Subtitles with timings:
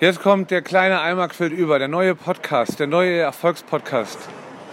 [0.00, 4.16] Jetzt kommt der kleine Eimer quillt über, der neue Podcast, der neue Erfolgspodcast.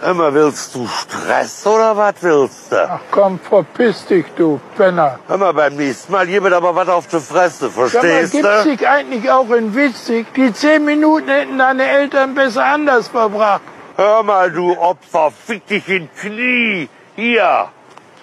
[0.08, 2.88] Immer willst du Stress oder was willst du?
[2.88, 5.18] Ach komm, verpiss dich, du Penner.
[5.26, 8.70] Hör mal, beim nächsten Mal gib mir aber was auf die Fresse, verstehst gibt's du?
[8.70, 10.26] dich eigentlich auch in witzig?
[10.36, 13.62] Die zehn Minuten hätten deine Eltern besser anders verbracht.
[13.96, 16.88] Hör mal, du Opfer, fick dich in Knie.
[17.16, 17.68] Hier.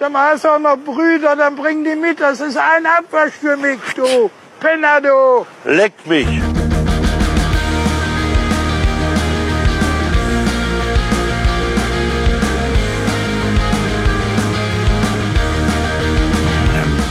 [0.00, 2.18] Sag mal, hast du auch noch Brüder, dann bring die mit.
[2.18, 5.46] Das ist ein Abwasch für mich, du Penner, du.
[5.68, 6.28] Leck mich.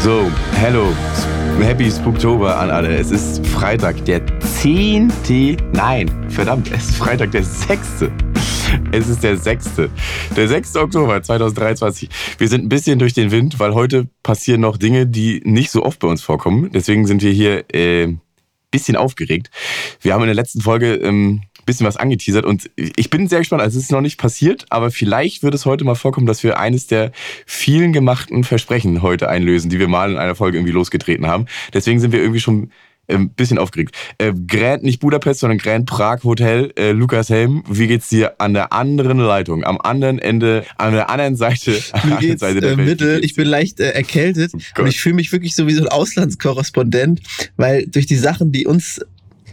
[0.03, 0.91] So, hello.
[1.61, 2.93] Happy Spooktober an alle.
[2.97, 5.09] Es ist Freitag, der 10.
[5.71, 8.09] Nein, verdammt, es ist Freitag, der 6.
[8.91, 9.69] Es ist der 6.
[10.35, 10.75] Der 6.
[10.75, 12.09] Oktober 2023.
[12.37, 15.83] Wir sind ein bisschen durch den Wind, weil heute passieren noch Dinge, die nicht so
[15.83, 16.69] oft bei uns vorkommen.
[16.73, 18.13] Deswegen sind wir hier äh,
[18.71, 19.51] bisschen aufgeregt.
[20.01, 23.61] Wir haben in der letzten Folge ähm, bisschen was angeteasert und ich bin sehr gespannt.
[23.61, 26.59] Also es ist noch nicht passiert, aber vielleicht wird es heute mal vorkommen, dass wir
[26.59, 27.11] eines der
[27.45, 31.45] vielen gemachten Versprechen heute einlösen, die wir mal in einer Folge irgendwie losgetreten haben.
[31.73, 32.71] Deswegen sind wir irgendwie schon
[33.09, 33.95] ein bisschen aufgeregt.
[34.17, 36.71] Äh, Grand, nicht Budapest, sondern Grand Prag Hotel.
[36.77, 41.09] Äh, Lukas Helm, wie geht's dir an der anderen Leitung, am anderen Ende, an der
[41.09, 42.87] anderen Seite, Mir geht's Seite der äh, Welt?
[42.87, 43.23] mittel.
[43.23, 44.85] Ich bin leicht äh, erkältet Gott.
[44.85, 47.21] und ich fühle mich wirklich so wie so ein Auslandskorrespondent,
[47.57, 49.01] weil durch die Sachen, die uns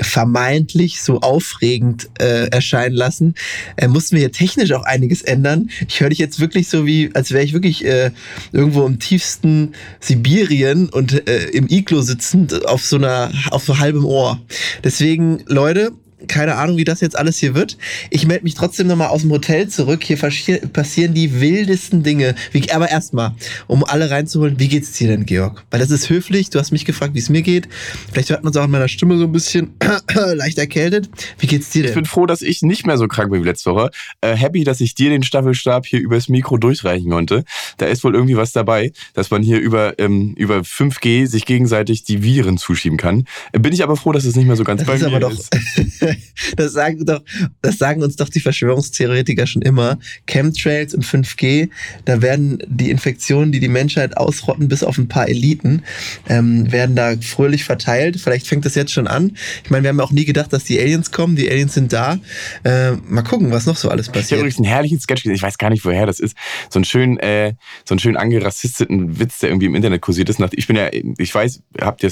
[0.00, 3.34] vermeintlich so aufregend äh, erscheinen lassen,
[3.76, 5.70] äh, mussten wir hier technisch auch einiges ändern.
[5.88, 8.10] Ich höre dich jetzt wirklich so wie, als wäre ich wirklich äh,
[8.52, 14.04] irgendwo im tiefsten Sibirien und äh, im Iglo sitzend auf so einer, auf so halbem
[14.04, 14.40] Ohr.
[14.84, 15.92] Deswegen, Leute,
[16.28, 17.76] keine Ahnung, wie das jetzt alles hier wird.
[18.10, 20.02] Ich melde mich trotzdem nochmal aus dem Hotel zurück.
[20.04, 22.34] Hier passi- passieren die wildesten Dinge.
[22.52, 23.34] Wie, aber erstmal,
[23.66, 25.64] um alle reinzuholen, wie geht's dir denn, Georg?
[25.70, 26.50] Weil das ist höflich.
[26.50, 27.68] Du hast mich gefragt, wie es mir geht.
[28.12, 29.74] Vielleicht hört man es auch in meiner Stimme so ein bisschen
[30.34, 31.08] leicht erkältet.
[31.38, 32.10] Wie geht's dir Ich bin denn?
[32.10, 33.90] froh, dass ich nicht mehr so krank bin wie letzte Woche.
[34.20, 37.44] Äh, happy, dass ich dir den Staffelstab hier übers Mikro durchreichen konnte.
[37.78, 42.04] Da ist wohl irgendwie was dabei, dass man hier über, ähm, über 5G sich gegenseitig
[42.04, 43.24] die Viren zuschieben kann.
[43.52, 45.08] Äh, bin ich aber froh, dass es nicht mehr so ganz Das bei ist mir
[45.08, 45.50] aber doch, ist.
[46.56, 47.22] das sagen doch,
[47.62, 49.98] das sagen uns doch die Verschwörungstheoretiker schon immer.
[50.26, 51.70] Chemtrails und 5G,
[52.04, 55.82] da werden die Infektionen, die die Menschheit ausrotten, bis auf ein paar Eliten,
[56.28, 58.20] ähm, werden da fröhlich verteilt.
[58.20, 59.36] Vielleicht fängt das jetzt schon an.
[59.64, 61.36] Ich meine, wir haben ja auch nie gedacht, dass die Aliens kommen.
[61.36, 62.18] Die Aliens sind da.
[62.64, 64.40] Äh, mal gucken, was noch so alles Ich habe passiert.
[64.40, 65.36] übrigens einen herrlichen Sketch gesehen.
[65.36, 66.36] Ich weiß gar nicht, woher das ist.
[66.68, 67.54] So einen schönen, äh,
[67.84, 70.40] so einen schönen angerassisteten Witz, der irgendwie im Internet kursiert ist.
[70.52, 72.10] Ich bin ja, ich weiß, habt ihr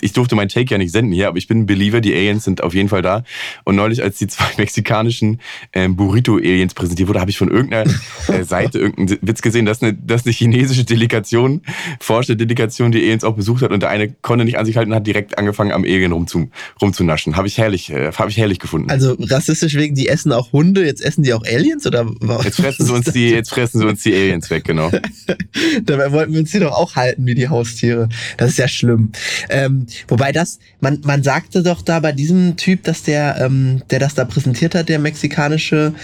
[0.00, 2.00] ich durfte meinen Take ja nicht senden hier, aber ich bin ein Believer.
[2.00, 3.24] Die Aliens sind auf jeden Fall da.
[3.64, 5.40] Und neulich, als die zwei mexikanischen
[5.72, 7.90] ähm, Burrito-Aliens präsentiert wurde, habe ich von irgendeiner
[8.28, 11.62] äh, Seite irgendeinen Witz gesehen, dass eine, dass eine chinesische Delegation,
[12.00, 14.96] Forscherdelegation, die Aliens auch besucht hat und der eine konnte nicht an sich halten und
[14.96, 16.50] hat direkt angefangen, am Alien rumzu,
[16.80, 17.36] rumzunaschen.
[17.36, 18.90] Habe ich herrlich, äh, habe ich herrlich gefunden.
[18.90, 22.60] Also rassistisch wegen, die essen auch Hunde, jetzt essen die auch Aliens oder wa- Jetzt
[22.60, 24.90] fressen sie uns die, jetzt fressen sie uns die Aliens weg, genau.
[25.82, 28.08] Dabei wollten wir uns die doch auch halten wie die Haustiere.
[28.36, 29.12] Das ist ja schlimm.
[29.50, 33.98] Ähm, wobei das, man, man sagte doch da bei diesem Typ, dass der, ähm, der
[33.98, 35.94] das da präsentiert hat, der mexikanische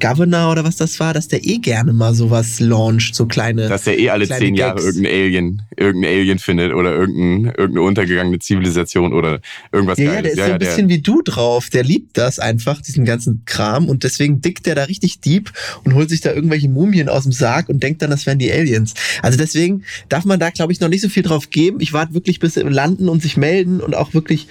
[0.00, 3.68] Governor oder was das war, dass der eh gerne mal sowas launcht, so kleine.
[3.68, 4.86] Dass er eh alle zehn Jahre Gags.
[4.86, 9.40] irgendein Alien, irgendein Alien findet oder irgendein, irgendeine untergegangene Zivilisation oder
[9.72, 11.70] irgendwas ja, ja, der ist so ein bisschen wie du drauf.
[11.70, 13.88] Der liebt das einfach, diesen ganzen Kram.
[13.88, 15.52] Und deswegen dickt der da richtig deep
[15.84, 18.52] und holt sich da irgendwelche Mumien aus dem Sarg und denkt dann, das wären die
[18.52, 18.94] Aliens.
[19.22, 21.80] Also deswegen darf man da, glaube ich, noch nicht so viel drauf geben.
[21.80, 24.48] Ich warte wirklich, bis sie landen und sich melden und auch wirklich,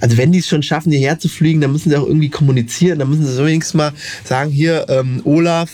[0.00, 2.98] also wenn die es schon schaffen, hierher zu fliegen, dann müssen sie auch irgendwie kommunizieren.
[2.98, 3.92] Dann müssen sie so wenigstens mal
[4.24, 5.70] sagen, hier, ähm, Olaf,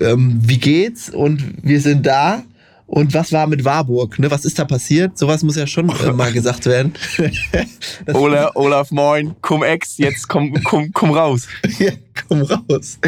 [0.00, 1.10] ähm, wie geht's?
[1.10, 2.42] Und wir sind da.
[2.88, 4.16] Und was war mit Warburg?
[4.20, 4.30] Ne?
[4.30, 5.18] Was ist da passiert?
[5.18, 6.94] Sowas muss ja schon äh, mal gesagt werden.
[8.12, 11.48] Olaf, Olaf, moin, komm ex, jetzt komm, komm, komm raus.
[11.78, 11.90] Ja,
[12.28, 12.98] komm raus.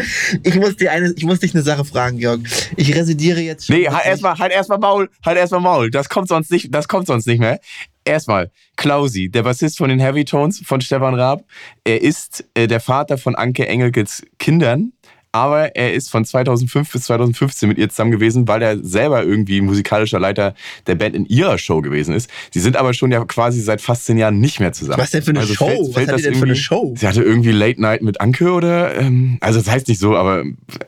[0.42, 2.40] Ich muss dir eine, ich muss dich eine Sache fragen, Georg.
[2.76, 3.76] Ich residiere jetzt schon.
[3.76, 5.90] Nee, wirklich- halt erstmal, halt erstmal Maul, halt erstmal Maul.
[5.90, 7.60] Das kommt sonst nicht, das kommt sonst nicht mehr.
[8.04, 11.44] Erstmal, Klausi, der Bassist von den Heavy Tones von Stefan Raab,
[11.84, 14.92] er ist äh, der Vater von Anke Engelkes Kindern.
[15.32, 19.60] Aber er ist von 2005 bis 2015 mit ihr zusammen gewesen, weil er selber irgendwie
[19.60, 20.54] musikalischer Leiter
[20.86, 22.30] der Band in ihrer Show gewesen ist.
[22.52, 24.98] Sie sind aber schon ja quasi seit fast zehn Jahren nicht mehr zusammen.
[25.00, 25.66] Was denn für eine Also Show?
[25.66, 26.94] fällt- Was fällt hat das die denn für eine Show?
[26.96, 30.44] Sie hatte irgendwie Late Night mit Anke oder, ähm, also das heißt nicht so, aber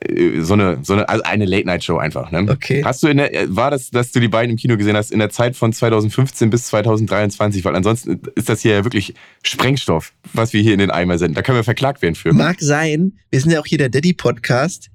[0.08, 2.30] äh, so eine, so eine, also eine Late Night Show einfach.
[2.30, 2.46] Ne?
[2.48, 2.82] Okay.
[2.84, 5.12] Hast du in der, äh, war das, dass du die beiden im Kino gesehen hast
[5.12, 7.64] in der Zeit von 2015 bis 2023?
[7.64, 11.34] Weil ansonsten ist das hier ja wirklich Sprengstoff, was wir hier in den Eimer senden.
[11.34, 12.32] Da können wir verklagt werden für.
[12.32, 14.29] Mag sein, wir sind ja auch hier der Podcast.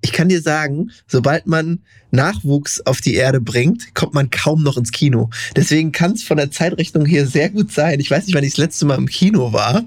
[0.02, 1.80] Ich kann dir sagen, sobald man
[2.12, 5.30] Nachwuchs auf die Erde bringt, kommt man kaum noch ins Kino.
[5.56, 8.00] Deswegen kann es von der Zeitrechnung hier sehr gut sein.
[8.00, 9.84] Ich weiß nicht, wann ich das letzte Mal im Kino war,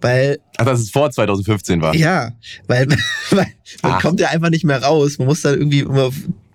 [0.00, 1.94] weil Ach, dass es vor 2015 war.
[1.94, 2.32] ja,
[2.66, 2.88] weil,
[3.30, 3.46] weil
[3.82, 4.02] man Ach.
[4.02, 5.18] kommt ja einfach nicht mehr raus.
[5.18, 6.10] Man muss dann irgendwie immer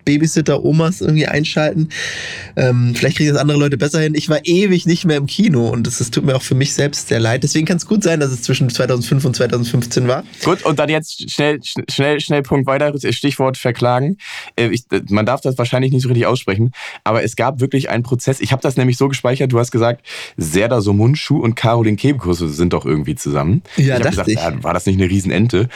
[0.06, 1.90] Babysitter, Omas irgendwie einschalten.
[2.56, 4.14] Ähm, vielleicht kriegen das andere Leute besser hin.
[4.14, 6.72] Ich war ewig nicht mehr im Kino und das, das tut mir auch für mich
[6.72, 7.42] selbst sehr leid.
[7.42, 10.24] Deswegen kann es gut sein, dass es zwischen 2005 und 2015 war.
[10.44, 12.94] Gut, und dann jetzt schnell, sch- schnell, schnell Punkt weiter.
[13.12, 14.16] Stichwort verklagen.
[14.56, 16.72] Äh, Ich, man darf das wahrscheinlich nicht so richtig aussprechen,
[17.04, 18.40] aber es gab wirklich einen Prozess.
[18.40, 19.52] Ich habe das nämlich so gespeichert.
[19.52, 20.06] Du hast gesagt,
[20.36, 23.62] Serdar Somuncu und Caroline Kebekus sind doch irgendwie zusammen.
[23.76, 24.36] Ja, ich dachte gesagt, ich.
[24.36, 25.68] ja, war das nicht eine Riesenente?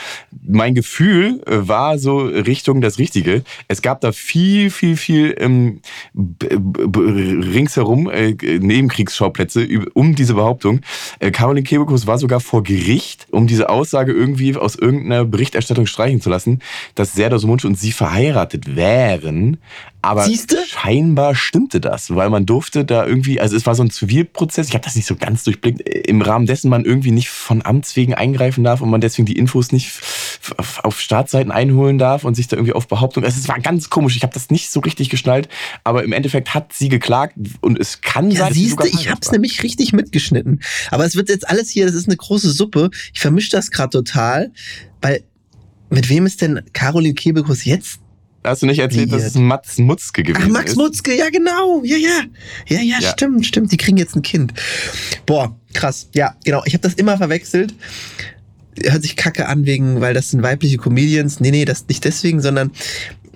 [0.47, 3.43] Mein Gefühl äh, war so Richtung das Richtige.
[3.67, 5.81] Es gab da viel, viel, viel ähm,
[6.13, 10.81] ringsherum äh, Nebenkriegsschauplätze um diese Behauptung.
[11.19, 16.21] Äh, Caroline Kebekus war sogar vor Gericht, um diese Aussage irgendwie aus irgendeiner Berichterstattung streichen
[16.21, 16.59] zu lassen,
[16.95, 19.57] dass Serdar Somuncu und sie verheiratet wären.
[20.03, 20.57] Aber Siehste?
[20.67, 24.73] scheinbar stimmte das, weil man durfte da irgendwie, also es war so ein Zivilprozess, ich
[24.73, 28.13] habe das nicht so ganz durchblickt, im Rahmen dessen man irgendwie nicht von Amts wegen
[28.15, 29.91] eingreifen darf und man deswegen die Infos nicht
[30.83, 34.15] auf Startseiten einholen darf und sich da irgendwie auf Behauptung, also es war ganz komisch,
[34.15, 35.47] ich habe das nicht so richtig geschnallt,
[35.83, 38.85] aber im Endeffekt hat sie geklagt und es kann Ja, sein, dass sie siehst du,
[38.85, 39.33] sogar ich hab's war.
[39.33, 40.61] nämlich richtig mitgeschnitten.
[40.89, 42.89] Aber es wird jetzt alles hier, das ist eine große Suppe.
[43.13, 44.51] Ich vermische das gerade total,
[45.01, 45.23] weil
[45.89, 47.99] mit wem ist denn Caroline Kebekus jetzt?
[48.43, 49.35] Hast du nicht erzählt, dass Liiert.
[49.35, 50.77] es Mats Mutzke gewesen Ach, Max ist?
[50.77, 52.21] Mutzke, ja genau, ja, ja.
[52.67, 53.09] Ja, ja, Ja.
[53.11, 54.53] stimmt, stimmt, die kriegen jetzt ein Kind.
[55.25, 56.07] Boah, krass.
[56.15, 57.73] Ja, genau, ich habe das immer verwechselt.
[58.83, 61.39] Hört sich kacke an wegen, weil das sind weibliche Comedians.
[61.39, 62.71] Nee, nee, das nicht deswegen, sondern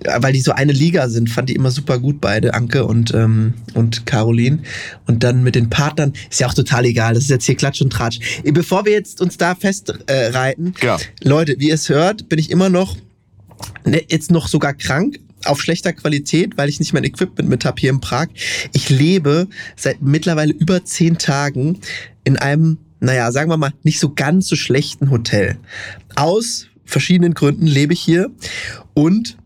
[0.02, 3.14] äh, weil die so eine Liga sind, fand die immer super gut beide, Anke und,
[3.14, 4.60] ähm, und Caroline.
[5.06, 7.80] Und dann mit den Partnern, ist ja auch total egal, das ist jetzt hier Klatsch
[7.80, 8.18] und Tratsch.
[8.44, 10.96] Bevor wir jetzt uns da festreiten, äh, reiten, Ja.
[11.22, 12.96] Leute, wie ihr es hört, bin ich immer noch,
[14.08, 17.90] jetzt noch sogar krank auf schlechter Qualität, weil ich nicht mein Equipment mit habe hier
[17.90, 18.28] in Prag.
[18.72, 21.78] Ich lebe seit mittlerweile über zehn Tagen
[22.24, 25.56] in einem, naja, sagen wir mal, nicht so ganz so schlechten Hotel.
[26.14, 28.30] Aus verschiedenen Gründen lebe ich hier
[28.94, 29.36] und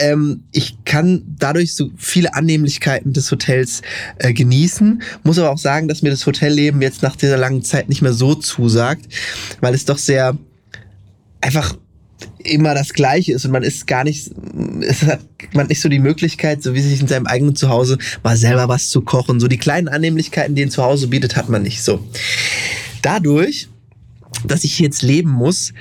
[0.00, 3.82] ähm, ich kann dadurch so viele Annehmlichkeiten des Hotels
[4.18, 7.88] äh, genießen, muss aber auch sagen, dass mir das Hotelleben jetzt nach dieser langen Zeit
[7.88, 9.06] nicht mehr so zusagt,
[9.60, 10.36] weil es doch sehr
[11.40, 11.76] einfach
[12.38, 14.30] immer das Gleiche ist und man ist gar nicht,
[14.80, 15.20] es hat
[15.52, 18.68] man hat nicht so die Möglichkeit, so wie sich in seinem eigenen Zuhause mal selber
[18.68, 19.40] was zu kochen.
[19.40, 22.06] So die kleinen Annehmlichkeiten, die ein Zuhause bietet, hat man nicht so.
[23.02, 23.68] Dadurch,
[24.46, 25.72] dass ich jetzt leben muss,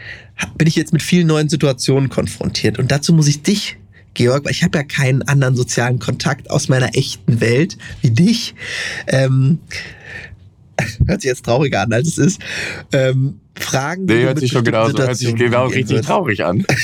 [0.57, 3.77] bin ich jetzt mit vielen neuen Situationen konfrontiert und dazu muss ich dich
[4.13, 8.55] Georg, weil ich habe ja keinen anderen sozialen Kontakt aus meiner echten Welt wie dich.
[9.07, 9.59] Ähm,
[11.05, 12.41] hört sich jetzt trauriger an, als es ist.
[12.91, 16.07] Ähm, Fragen, wie Nee, hört sich schon genau, bestimmten hört sich genau richtig würdest.
[16.09, 16.65] traurig an.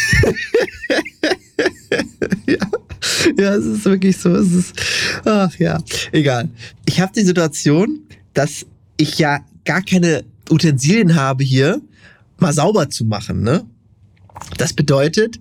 [3.37, 4.29] Ja, es ist wirklich so.
[4.35, 4.81] Es ist,
[5.25, 5.79] ach ja,
[6.11, 6.49] egal.
[6.85, 7.99] Ich habe die Situation,
[8.33, 8.65] dass
[8.97, 11.81] ich ja gar keine Utensilien habe hier,
[12.37, 13.41] mal sauber zu machen.
[13.43, 13.65] Ne?
[14.57, 15.39] Das bedeutet,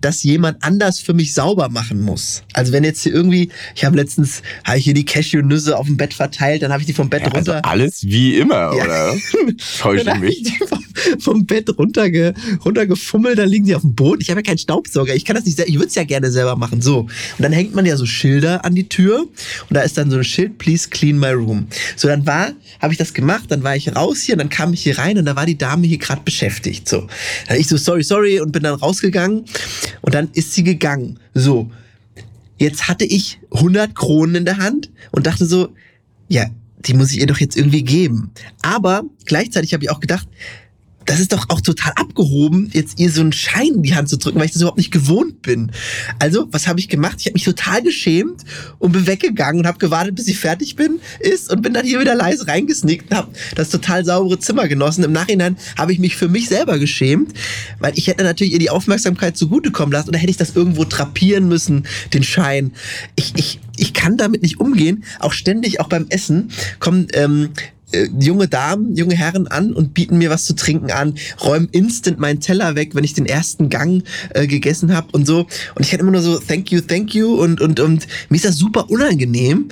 [0.00, 2.42] dass jemand anders für mich sauber machen muss.
[2.52, 5.96] Also wenn jetzt hier irgendwie, ich habe letztens, habe ich hier die Cashew-Nüsse auf dem
[5.96, 7.68] Bett verteilt, dann habe ich die vom Bett Ja, also runter.
[7.68, 8.84] alles wie immer, Ja.
[8.84, 9.14] oder?
[9.80, 10.42] Täusche Dann hab ich mich.
[10.58, 10.84] die vom,
[11.20, 14.20] vom Bett runterge, runtergefummelt, dann liegen die auf dem Boden.
[14.20, 16.30] Ich habe ja keinen Staubsauger, ich kann das nicht selber, ich würde es ja gerne
[16.30, 16.80] selber machen.
[16.82, 17.00] So.
[17.00, 20.16] Und dann hängt man ja so Schilder an die Tür und da ist dann so
[20.18, 21.66] ein Schild, please clean my room.
[21.96, 24.72] So, dann war, habe ich das gemacht, dann war ich raus hier und dann kam
[24.72, 26.88] ich hier rein und da war die Dame hier gerade beschäftigt.
[26.88, 27.06] So.
[27.48, 29.44] Dann ich so, sorry, sorry und bin dann rausgegangen
[30.00, 31.18] und dann ist sie gegangen.
[31.34, 31.70] So.
[32.58, 35.70] Jetzt hatte ich 100 Kronen in der Hand und dachte so,
[36.28, 36.46] ja,
[36.78, 38.30] die muss ich ihr doch jetzt irgendwie geben.
[38.62, 40.28] Aber gleichzeitig habe ich auch gedacht,
[41.10, 44.16] das ist doch auch total abgehoben, jetzt ihr so einen Schein in die Hand zu
[44.16, 45.72] drücken, weil ich das überhaupt nicht gewohnt bin.
[46.20, 47.16] Also, was habe ich gemacht?
[47.18, 48.44] Ich habe mich total geschämt
[48.78, 51.98] und bin weggegangen und habe gewartet, bis sie fertig bin, ist und bin dann hier
[51.98, 55.02] wieder leise reingesneakt und habe das total saubere Zimmer genossen.
[55.02, 57.32] Im Nachhinein habe ich mich für mich selber geschämt,
[57.80, 61.48] weil ich hätte natürlich ihr die Aufmerksamkeit zugutekommen lassen oder hätte ich das irgendwo trapieren
[61.48, 62.70] müssen, den Schein.
[63.16, 65.02] Ich, ich, ich kann damit nicht umgehen.
[65.18, 67.48] Auch ständig, auch beim Essen, kommen ähm,
[67.92, 72.18] äh, junge Damen, junge Herren an und bieten mir was zu trinken an, räumen instant
[72.18, 74.02] meinen Teller weg, wenn ich den ersten Gang
[74.34, 75.40] äh, gegessen habe und so.
[75.74, 77.34] Und ich hätte immer nur so, thank you, thank you.
[77.34, 79.68] Und, und, und mir ist das super unangenehm,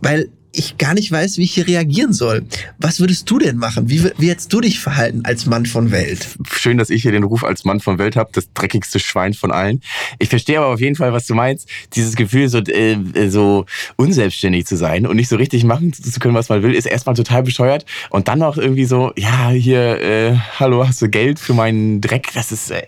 [0.00, 2.44] weil ich gar nicht weiß, wie ich hier reagieren soll.
[2.78, 3.88] Was würdest du denn machen?
[3.88, 6.26] Wie, wie hättest du dich verhalten als Mann von Welt?
[6.50, 9.50] Schön, dass ich hier den Ruf als Mann von Welt habe, das dreckigste Schwein von
[9.50, 9.80] allen.
[10.18, 11.68] Ich verstehe aber auf jeden Fall, was du meinst.
[11.94, 12.98] Dieses Gefühl, so, äh,
[13.30, 13.64] so
[13.96, 17.16] unselbstständig zu sein und nicht so richtig machen zu können, was man will, ist erstmal
[17.16, 17.86] total bescheuert.
[18.10, 22.28] Und dann noch irgendwie so, ja, hier, äh, hallo, hast du Geld für meinen Dreck?
[22.34, 22.82] Das ist äh,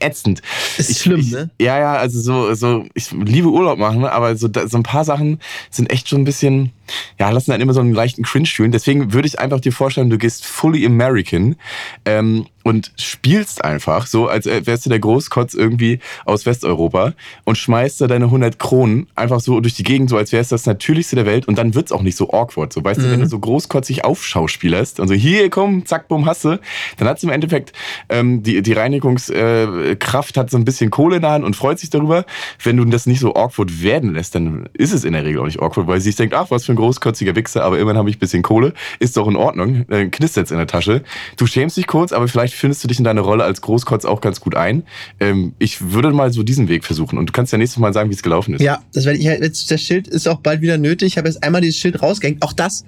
[0.00, 0.42] ätzend.
[0.76, 1.50] Ist ich, schlimm, ich, ne?
[1.60, 5.40] Ja, ja, also so, so, ich liebe Urlaub machen, aber so, so ein paar Sachen
[5.70, 6.72] sind echt schon ein bisschen,
[7.18, 8.72] ja, lassen dann immer so einen leichten Cringe fühlen.
[8.72, 11.56] Deswegen würde ich einfach dir vorstellen, du gehst fully American
[12.04, 17.14] ähm, und spielst einfach so, als wärst du der Großkotz irgendwie aus Westeuropa
[17.44, 20.66] und schmeißt da deine 100 Kronen einfach so durch die Gegend, so als wär's das
[20.66, 22.72] Natürlichste der Welt und dann wird's auch nicht so awkward.
[22.72, 26.60] So, weißt du, wenn du so großkotzig aufschauspielerst und so, hier, komm, zack, bumm, hasse,
[26.98, 27.72] dann hat's im Endeffekt,
[28.08, 31.90] ähm, die, die Reinigungskraft hat so ein bisschen Kohle in der Hand und freut sich
[31.90, 32.24] darüber.
[32.62, 35.46] Wenn du das nicht so awkward werden lässt, dann ist es in der Regel auch
[35.46, 38.10] nicht awkward, weil sie sich denkt, ach, was für ein großkotziger Wichser, aber immerhin habe
[38.10, 41.02] ich ein bisschen Kohle, ist doch in Ordnung, dann knistert's in der Tasche.
[41.36, 44.20] Du schämst dich kurz, aber vielleicht findest du dich in deine Rolle als Großkotz auch
[44.20, 44.84] ganz gut ein.
[45.18, 48.10] Ähm, ich würde mal so diesen Weg versuchen und du kannst ja nächstes Mal sagen,
[48.10, 48.62] wie es gelaufen ist.
[48.62, 51.08] Ja, das werde ich halt jetzt, das Schild ist auch bald wieder nötig.
[51.08, 52.42] Ich habe jetzt einmal dieses Schild rausgehängt.
[52.42, 52.84] Auch das,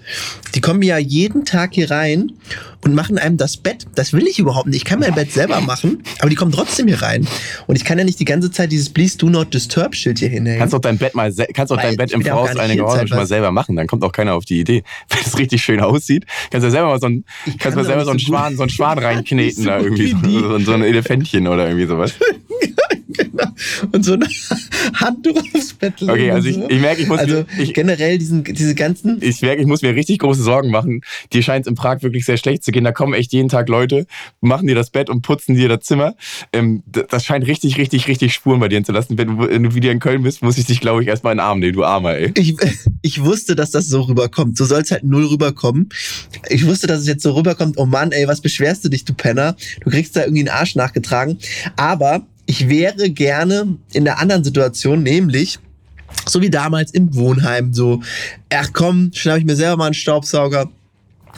[0.54, 2.32] die kommen ja jeden Tag hier rein
[2.84, 3.86] und machen einem das Bett.
[3.94, 4.76] Das will ich überhaupt nicht.
[4.76, 7.26] Ich kann mein Bett selber machen, aber die kommen trotzdem hier rein.
[7.66, 10.28] Und ich kann ja nicht die ganze Zeit dieses Please Do Not Disturb Schild hier
[10.28, 10.58] hinhängen.
[10.58, 13.26] Kannst auch dein Bett mal, kannst auch Weil dein Bett im Vorausreiniger hier Gehorsam mal
[13.26, 13.76] selber machen.
[13.76, 14.82] Dann kommt auch keiner auf die Idee.
[15.08, 17.74] Wenn es richtig schön aussieht, kannst du ja selber mal so ein, Ich kannst kann
[17.74, 20.10] mal selber so einen so Schwan, so einen Schwan reinkneten so da irgendwie.
[20.10, 22.14] So, so ein Elefantchen oder irgendwie sowas.
[23.92, 24.24] Und so ein
[24.94, 26.12] Handtuch aufs Bett legen.
[26.12, 29.42] Okay, also ich, ich merke, ich muss, Also mir, ich, generell diesen, diese ganzen ich
[29.42, 31.02] merke, ich muss mir richtig große Sorgen machen.
[31.32, 32.84] Dir scheint es in Prag wirklich sehr schlecht zu gehen.
[32.84, 34.06] Da kommen echt jeden Tag Leute,
[34.40, 36.14] machen dir das Bett und putzen dir das Zimmer.
[36.52, 39.18] Ähm, das scheint richtig, richtig, richtig Spuren bei dir hinzulassen.
[39.18, 41.38] Wenn du, wenn du wieder in Köln bist, muss ich dich, glaube ich, erstmal in
[41.38, 42.32] den Arm nehmen, du Armer, ey.
[42.36, 42.56] ich,
[43.02, 44.56] ich wusste, dass das so rüberkommt.
[44.56, 45.88] So soll es halt null rüberkommen.
[46.48, 47.76] Ich wusste, dass es jetzt so rüberkommt.
[47.78, 49.56] Oh Mann, ey, was beschwerst du dich, du Penner?
[49.80, 51.38] Du kriegst da irgendwie einen Arsch nachgetragen.
[51.76, 55.58] Aber ich wäre gerne in der anderen Situation, nämlich
[56.28, 58.02] so wie damals im Wohnheim, so,
[58.50, 60.68] ach komm, schnapp ich mir selber mal einen Staubsauger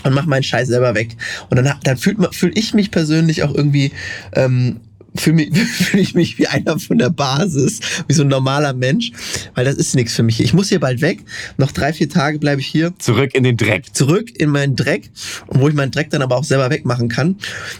[0.03, 1.17] und mach meinen Scheiß selber weg.
[1.51, 3.93] Und dann, dann fühlt, fühl ich mich persönlich auch irgendwie,
[4.33, 4.81] ähm,
[5.21, 9.13] fühle mich, fühl ich mich wie einer von der Basis, wie so ein normaler Mensch,
[9.55, 10.41] weil das ist nichts für mich.
[10.41, 11.21] Ich muss hier bald weg.
[11.57, 13.95] Noch drei, vier Tage bleibe ich hier Zurück in den Dreck.
[13.95, 15.11] zurück in meinen Dreck,
[15.47, 17.37] und wo ich meinen Dreck dann aber auch selber wegmachen kann.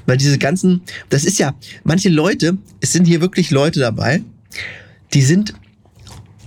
[0.07, 4.23] Weil diese ganzen, das ist ja, manche Leute, es sind hier wirklich Leute dabei,
[5.13, 5.55] die sind,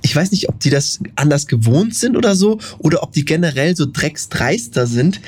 [0.08, 3.76] ich weiß nicht, ob die das anders gewohnt sind oder so, oder ob die generell
[3.76, 5.20] so drecksdreister sind.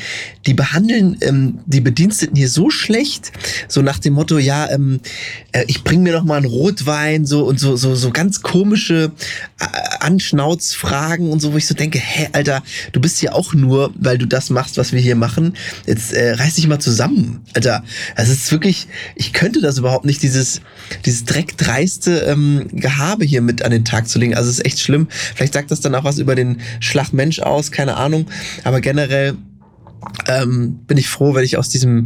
[0.46, 3.34] Die behandeln ähm, die Bediensteten hier so schlecht,
[3.68, 5.02] so nach dem Motto, ja, ähm,
[5.52, 9.12] äh, ich bring mir noch mal einen Rotwein, so und so, so, so ganz komische
[9.60, 9.66] äh,
[10.00, 14.18] Anschnauzfragen und so, wo ich so denke, hä, Alter, du bist hier auch nur, weil
[14.18, 15.58] du das machst, was wir hier machen.
[15.88, 17.84] Jetzt äh, reiß dich mal zusammen, Alter.
[18.16, 20.62] Das ist wirklich, ich könnte das überhaupt nicht, dieses,
[21.06, 24.36] dieses dreckdreiste ähm, Gehabe hier mit an den Tag zu legen.
[24.36, 25.08] Also es ist echt schlimm.
[25.10, 28.28] Vielleicht sagt das dann auch was über den Schlagmensch aus, keine Ahnung.
[28.64, 29.36] Aber generell
[30.28, 32.06] ähm, bin ich froh, wenn ich aus diesem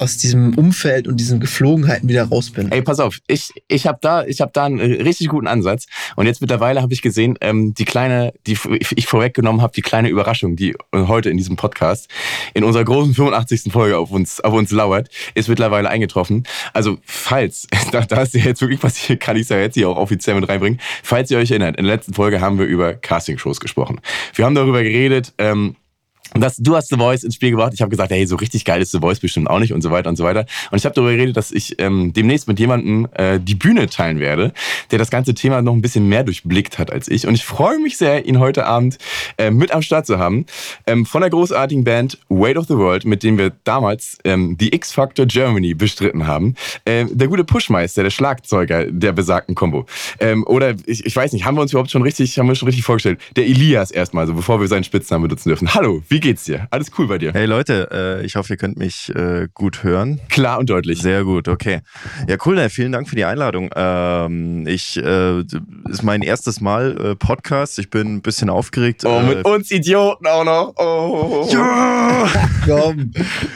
[0.00, 2.72] aus diesem Umfeld und diesen Geflogenheiten wieder raus bin.
[2.72, 5.86] Ey, pass auf, ich, ich habe da, ich hab da einen richtig guten Ansatz.
[6.16, 9.82] Und jetzt mittlerweile habe ich gesehen, ähm, die kleine, die ich ich vorweggenommen habe, die
[9.82, 12.08] kleine Überraschung, die äh, heute in diesem Podcast
[12.54, 13.72] in unserer großen 85.
[13.72, 16.44] Folge auf uns, auf uns lauert, ist mittlerweile eingetroffen.
[16.72, 19.88] Also, falls, da, da ist ja jetzt wirklich passiert, kann ich es ja jetzt hier
[19.88, 20.80] auch offiziell mit reinbringen.
[21.02, 24.00] Falls ihr euch erinnert, in der letzten Folge haben wir über Castingshows gesprochen.
[24.34, 25.76] Wir haben darüber geredet, ähm,
[26.34, 27.72] das, du hast The Voice ins Spiel gebracht.
[27.74, 29.90] Ich habe gesagt, hey, so richtig geil ist The Voice bestimmt auch nicht und so
[29.90, 30.46] weiter und so weiter.
[30.70, 34.20] Und ich habe darüber geredet, dass ich ähm, demnächst mit jemandem äh, die Bühne teilen
[34.20, 34.52] werde,
[34.90, 37.26] der das ganze Thema noch ein bisschen mehr durchblickt hat als ich.
[37.26, 38.98] Und ich freue mich sehr, ihn heute Abend
[39.38, 40.46] äh, mit am Start zu haben.
[40.86, 44.74] Ähm, von der großartigen Band Weight of the World, mit dem wir damals ähm, die
[44.74, 46.54] X-Factor Germany bestritten haben.
[46.86, 49.86] Ähm, der gute Pushmeister, der Schlagzeuger der besagten Combo.
[50.20, 52.66] Ähm, oder ich, ich weiß nicht, haben wir uns überhaupt schon richtig, haben wir schon
[52.68, 53.20] richtig vorgestellt?
[53.36, 55.74] Der Elias erstmal, so bevor wir seinen Spitznamen benutzen dürfen.
[55.74, 56.66] Hallo, wie geht's dir?
[56.70, 57.32] Alles cool bei dir?
[57.32, 57.88] Hey Leute,
[58.20, 60.20] äh, ich hoffe, ihr könnt mich äh, gut hören.
[60.28, 61.00] Klar und deutlich.
[61.02, 61.80] Sehr gut, okay.
[62.28, 63.70] Ja, cool, ne, vielen Dank für die Einladung.
[63.74, 65.40] Ähm, ich äh,
[65.88, 67.78] ist mein erstes Mal äh, Podcast.
[67.78, 69.04] Ich bin ein bisschen aufgeregt.
[69.04, 70.74] Oh, äh, mit uns Idioten auch noch.
[70.76, 71.48] Oh.
[72.66, 73.12] Komm,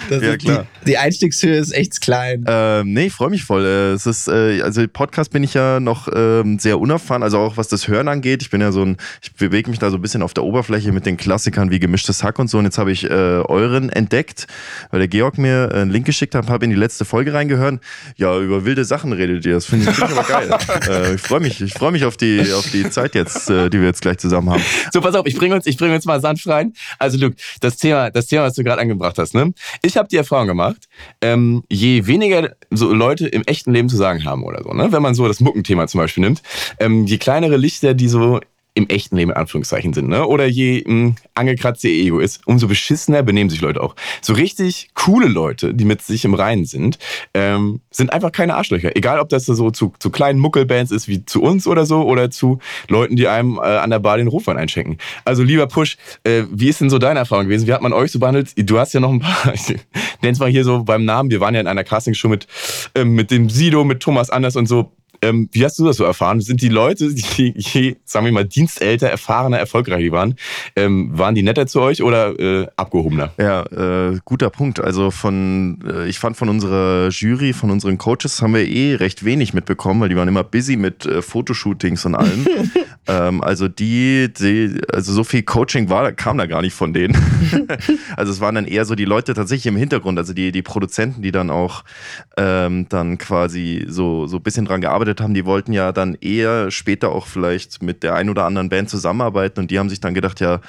[0.09, 0.67] das Ja, ist klar.
[0.83, 2.45] Die, die Einstiegshöhe ist echt klein.
[2.49, 3.65] Ähm, nee, ich freue mich voll.
[3.65, 7.69] Es ist, äh, also Podcast bin ich ja noch ähm, sehr unerfahren, also auch was
[7.69, 8.43] das Hören angeht.
[8.43, 10.93] Ich bin ja so ein, ich bewege mich da so ein bisschen auf der Oberfläche
[10.93, 12.54] mit den Klassikern wie gemischtes Hack und so.
[12.59, 14.47] Und jetzt habe ich äh, euren entdeckt,
[14.91, 17.81] weil der Georg mir äh, einen Link geschickt hat, habe in die letzte Folge reingehört.
[18.17, 19.55] Ja, über wilde Sachen redet ihr.
[19.55, 20.59] Das finde ich, find ich aber geil.
[20.89, 23.79] äh, ich freue mich, ich freue mich auf die, auf die Zeit jetzt, äh, die
[23.79, 24.63] wir jetzt gleich zusammen haben.
[24.93, 26.73] So, pass auf, ich bringe uns, ich bring uns mal sanft rein.
[26.99, 29.53] Also, Luke, das Thema, das Thema, was du gerade angebracht hast, ne?
[29.83, 30.89] Ich habe die Erfahrung gemacht,
[31.21, 34.93] ähm, je weniger so Leute im echten Leben zu sagen haben oder so, ne?
[34.93, 36.43] Wenn man so das Muckenthema zum Beispiel nimmt,
[36.79, 38.41] ähm, je kleinere Lichter, die so
[38.75, 40.27] im echten Leben in Anführungszeichen sind, ne?
[40.27, 43.95] Oder je mh, angekratzt ihr Ego ist, umso beschissener benehmen sich Leute auch.
[44.21, 46.99] So richtig coole Leute, die mit sich im Reinen sind,
[47.35, 48.97] ähm, sind einfach keine Arschlöcher.
[48.97, 52.31] Egal, ob das so zu, zu kleinen Muckelbands ist wie zu uns oder so, oder
[52.31, 54.99] zu Leuten, die einem äh, an der Bar den Rotwein einschenken.
[55.25, 57.69] Also lieber Push, äh, wie ist denn so deine Erfahrung gewesen?
[57.69, 58.53] Wie hat man euch so behandelt?
[58.57, 59.77] Du hast ja noch ein paar, ich
[60.21, 62.49] nenn's mal hier so beim Namen, wir waren ja in einer Castingshow mit,
[62.97, 64.91] ähm, mit dem Sido, mit Thomas Anders und so.
[65.25, 66.41] Ähm, wie hast du das so erfahren?
[66.41, 70.35] Sind die Leute, die je, sagen wir mal, dienstälter, erfahrener, erfolgreicher waren,
[70.77, 73.33] ähm, waren die netter zu euch oder äh, abgehobener?
[73.39, 74.81] Ja, äh, guter Punkt.
[74.81, 79.25] Also von, äh, ich fand von unserer Jury, von unseren Coaches haben wir eh recht
[79.25, 82.47] wenig mitbekommen, weil die waren immer busy mit äh, Fotoshootings und allem.
[83.07, 87.17] ähm, also die, die, also so viel Coaching war, kam da gar nicht von denen.
[88.17, 91.23] also es waren dann eher so die Leute tatsächlich im Hintergrund, also die, die Produzenten,
[91.23, 91.83] die dann auch
[92.37, 96.71] ähm, dann quasi so, so ein bisschen dran gearbeitet haben, die wollten ja dann eher
[96.71, 100.15] später auch vielleicht mit der ein oder anderen Band zusammenarbeiten und die haben sich dann
[100.15, 100.61] gedacht, ja,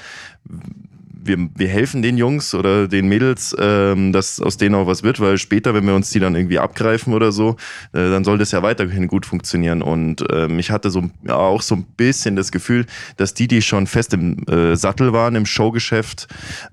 [1.26, 5.20] wir, wir helfen den Jungs oder den Mädels, ähm, dass aus denen auch was wird,
[5.20, 7.56] weil später, wenn wir uns die dann irgendwie abgreifen oder so,
[7.94, 9.82] äh, dann soll das ja weiterhin gut funktionieren.
[9.82, 12.86] Und ähm, ich hatte so ja, auch so ein bisschen das Gefühl,
[13.18, 16.28] dass die, die schon fest im äh, Sattel waren, im Showgeschäft,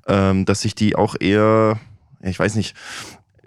[0.06, 1.80] ähm, dass sich die auch eher,
[2.22, 2.74] ich weiß nicht,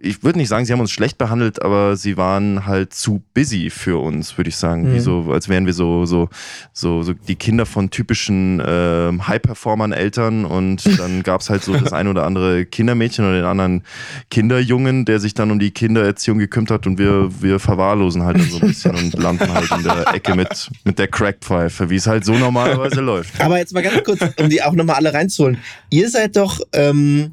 [0.02, 3.70] ich würde nicht sagen, sie haben uns schlecht behandelt, aber sie waren halt zu busy
[3.70, 4.90] für uns, würde ich sagen.
[4.90, 4.96] Mhm.
[4.96, 6.30] Wie so, als wären wir so, so,
[6.74, 11.94] so, so die Kinder von typischen ähm, High-Performern-Eltern und dann gab es halt so das
[11.94, 13.84] ein oder andere Kindermädchen oder den anderen
[14.30, 18.60] Kinderjungen, der sich dann um die Kindererziehung gekümmert hat und wir, wir verwahrlosen halt so
[18.60, 22.25] ein bisschen und landen halt in der Ecke mit, mit der Crackpfeife, wie es halt
[22.25, 23.40] so normalerweise läuft.
[23.40, 25.58] Aber jetzt mal ganz kurz, um die auch nochmal alle reinzuholen.
[25.90, 27.32] Ihr seid doch, ähm,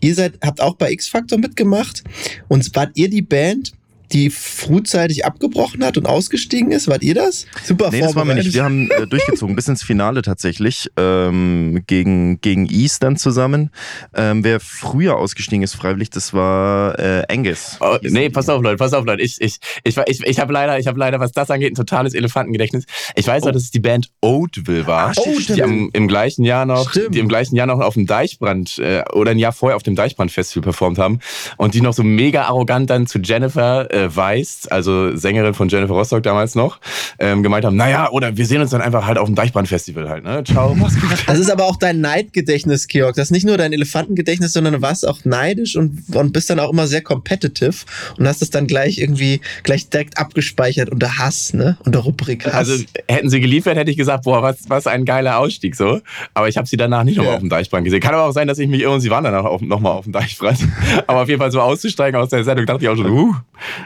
[0.00, 2.02] ihr seid, habt auch bei X-Factor mitgemacht.
[2.48, 3.72] Und wart ihr die Band,
[4.12, 6.88] die frühzeitig abgebrochen hat und ausgestiegen ist?
[6.88, 7.46] Wart ihr das?
[7.64, 8.52] Super Nee, das waren wir nicht.
[8.52, 13.70] Wir haben äh, durchgezogen, bis ins Finale tatsächlich, ähm, gegen, gegen East dann zusammen.
[14.14, 17.76] Ähm, wer früher ausgestiegen ist freiwillig, das war äh, Angus.
[17.80, 19.22] Oh, nee, pass auf, Leute, pass auf, Leute.
[19.22, 22.14] Ich, ich, ich, ich, ich habe leider, ich habe leider, was das angeht, ein totales
[22.14, 22.84] Elefantengedächtnis.
[23.14, 26.44] Ich weiß noch, dass es die Band Oatville war, Ah, stimmt, die am, im gleichen
[26.44, 27.14] Jahr noch, Stimmt.
[27.14, 29.94] die im gleichen Jahr noch auf dem Deichbrand äh, oder ein Jahr vorher auf dem
[29.96, 31.20] Deichbrand-Festival performt haben
[31.56, 35.94] und die noch so mega arrogant dann zu Jennifer äh, Weiss, also Sängerin von Jennifer
[35.94, 36.80] Rostock damals noch,
[37.18, 40.24] ähm, gemeint haben, naja, oder wir sehen uns dann einfach halt auf dem Deichbrand-Festival halt,
[40.24, 40.42] ne?
[40.44, 41.10] Ciao, mach's gut.
[41.26, 43.16] Das ist aber auch dein Neidgedächtnis, Georg.
[43.16, 46.60] Das ist nicht nur dein Elefantengedächtnis, sondern du warst auch neidisch und, und bist dann
[46.60, 47.74] auch immer sehr competitive
[48.18, 51.76] und hast es dann gleich irgendwie gleich direkt abgespeichert unter Hass, ne?
[51.84, 52.54] Unter Rubrik Hass.
[52.54, 56.00] Also hätten sie geliefert, hätte ich gesagt, boah, was, was ein geiler Ausstieg so.
[56.34, 57.36] Aber ich habe sie danach nicht nochmal Ja.
[57.36, 58.00] auf dem Deichbrand gesehen.
[58.00, 60.04] Kann aber auch sein, dass ich mich irre und sie waren danach auf, nochmal auf
[60.04, 60.58] dem Deichbrand.
[61.06, 63.34] aber auf jeden Fall so auszusteigen aus der Sendung, dachte ich auch schon, uh,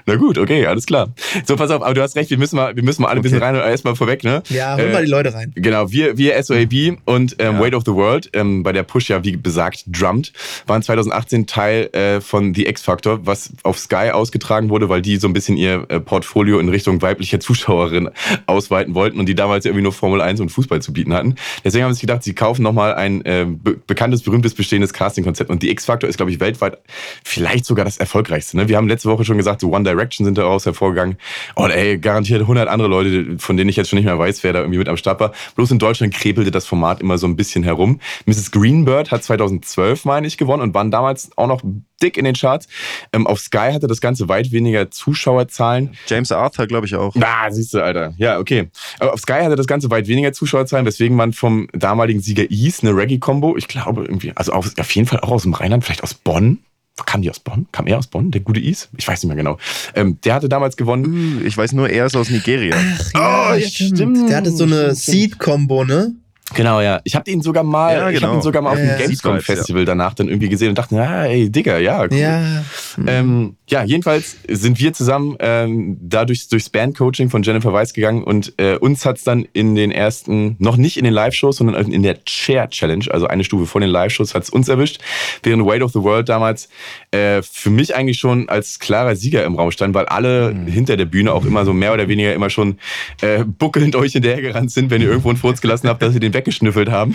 [0.06, 1.08] na gut, okay, alles klar.
[1.46, 3.22] So, pass auf, aber du hast recht, wir müssen mal, wir müssen mal alle ein
[3.22, 4.42] bisschen rein und erstmal vorweg, ne?
[4.50, 5.52] ja, hol Äh, mal die Leute rein.
[5.54, 7.60] Genau, wir, wir SOAB und ähm, Ja.
[7.60, 10.32] Weight of the World, ähm, bei der Push ja wie besagt drummed,
[10.66, 15.16] waren 2018 Teil äh, von The X Factor, was auf Sky ausgetragen wurde, weil die
[15.16, 18.10] so ein bisschen ihr äh, Portfolio in Richtung weibliche Zuschauerin
[18.46, 21.34] ausweiten wollten und die damals ja irgendwie nur Formel 1 und Fußball zu bieten hatten.
[21.64, 25.50] Deswegen haben sie sich gedacht, sie kaufen nochmal ein äh, be bekanntes, berühmtes, bestehendes Casting-Konzept
[25.50, 26.78] und The X Factor ist, glaube ich, weltweit
[27.24, 28.56] vielleicht sogar das erfolgreichste.
[28.56, 28.68] Ne?
[28.68, 31.16] Wir haben letzte Woche schon gesagt, so One Direction sind daraus hervorgegangen
[31.54, 34.52] und ey, garantiert 100 andere Leute, von denen ich jetzt schon nicht mehr weiß, wer
[34.52, 35.32] da irgendwie mit am Start war.
[35.56, 38.00] Bloß in Deutschland krepelte das Format immer so ein bisschen herum.
[38.26, 38.50] Mrs.
[38.50, 41.62] Greenbird hat 2012, meine ich, gewonnen und waren damals auch noch
[42.02, 42.68] dick in den Charts.
[43.12, 45.96] Ähm, auf Sky hatte das Ganze weit weniger Zuschauerzahlen.
[46.06, 47.14] James Arthur, glaube ich, auch.
[47.20, 48.14] Ah, siehst du, Alter.
[48.18, 48.70] Ja, okay.
[48.98, 52.82] Aber auf Sky hatte das Ganze weit weniger Zuschauerzahlen, weswegen man vom damaligen Sieger East
[52.82, 56.02] eine Reggae-Combo, ich glaube irgendwie, also auf, auf jeden Fall auch aus dem Rheinland, vielleicht
[56.02, 56.58] aus Bonn.
[57.06, 57.66] Kam die aus Bonn?
[57.72, 58.30] Kam er aus Bonn?
[58.30, 58.88] Der gute Is?
[58.96, 59.58] Ich weiß nicht mehr genau.
[59.96, 61.44] Ähm, der hatte damals gewonnen.
[61.44, 62.76] Ich weiß nur, er ist aus Nigeria.
[63.14, 64.28] Ja, ja, stimmt.
[64.28, 64.98] Der hatte so eine Stimmt.
[64.98, 66.14] Seed-Combo, ne?
[66.52, 67.00] Genau, ja.
[67.04, 68.34] Ich habe ihn sogar mal, Ja, ich habe genau.
[68.34, 68.96] ihn sogar mal auf Ja, dem ja.
[68.98, 72.14] Gamescom Festival danach dann irgendwie gesehen und dachte, ja, ey, Digga, ja, cool.
[72.14, 72.62] Ja.
[73.06, 78.52] Ähm, ja, jedenfalls sind wir zusammen ähm, dadurch durchs Bandcoaching von Jennifer Weiss gegangen und
[78.58, 82.22] äh, uns hat's dann in den ersten, noch nicht in den Live-Shows, sondern in der
[82.24, 85.00] Chair Challenge, also eine Stufe vor den Live-Shows, hat's uns erwischt,
[85.42, 86.68] während Weight of the World damals
[87.10, 91.06] äh, für mich eigentlich schon als klarer Sieger im Raum stand, weil alle hinter der
[91.06, 92.76] Bühne auch immer so mehr oder weniger immer schon
[93.22, 96.34] äh, buckelnd euch hinterhergerannt sind, wenn ihr irgendwo einen Furz gelassen habt, dass sie den
[96.44, 97.14] weggeschnüffelt haben.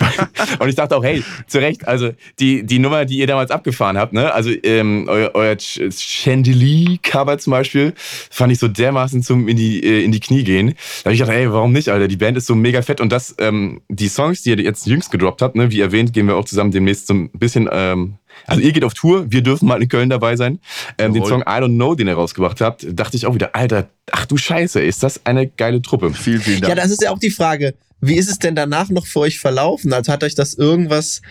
[0.58, 3.98] und ich dachte auch, hey, zu Recht, also die, die Nummer, die ihr damals abgefahren
[3.98, 9.48] habt, ne, also ähm, euer, euer Ch- Chandelier-Cover zum Beispiel, fand ich so dermaßen zum
[9.48, 10.68] in die, äh, in die Knie gehen.
[11.02, 12.08] Da habe ich gedacht, ey, warum nicht, Alter?
[12.08, 15.10] Die Band ist so mega fett und das, ähm, die Songs, die ihr jetzt jüngst
[15.10, 18.14] gedroppt habt, ne, wie erwähnt, gehen wir auch zusammen demnächst so ein bisschen, ähm,
[18.46, 20.58] also ihr geht auf Tour, wir dürfen mal in Köln dabei sein.
[20.96, 21.24] Ähm, den.
[21.26, 24.36] Song I Don't Know, den ihr rausgebracht habt, dachte ich auch wieder, Alter, ach du
[24.38, 26.12] Scheiße, ist das eine geile Truppe.
[26.14, 26.80] Vielen, vielen Ja, Dank.
[26.80, 27.74] das ist ja auch die Frage.
[28.02, 29.92] Wie ist es denn danach noch für euch verlaufen?
[29.92, 31.22] Also hat euch das irgendwas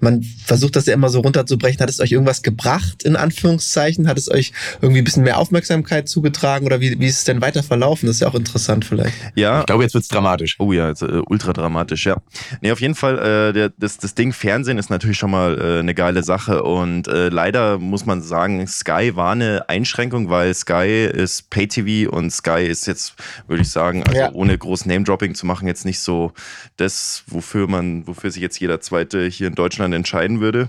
[0.00, 1.80] man versucht das ja immer so runterzubrechen.
[1.80, 4.08] Hat es euch irgendwas gebracht, in Anführungszeichen?
[4.08, 7.40] Hat es euch irgendwie ein bisschen mehr Aufmerksamkeit zugetragen oder wie, wie ist es denn
[7.40, 8.06] weiter verlaufen?
[8.06, 9.14] Das ist ja auch interessant vielleicht.
[9.34, 9.60] Ja.
[9.60, 10.56] Ich glaube, jetzt wird's dramatisch.
[10.58, 12.16] Oh ja, jetzt, äh, ultra dramatisch, ja.
[12.60, 15.78] Nee, auf jeden Fall, äh, der, das, das Ding Fernsehen ist natürlich schon mal äh,
[15.80, 21.06] eine geile Sache und äh, leider muss man sagen, Sky war eine Einschränkung, weil Sky
[21.12, 23.14] ist Pay-TV und Sky ist jetzt,
[23.46, 24.32] würde ich sagen, also Ja.
[24.32, 26.32] ohne groß Name-Dropping zu machen, jetzt nicht so
[26.76, 30.68] das, wofür man, wofür sich jetzt jeder Zweite hier in Deutschland entscheiden würde.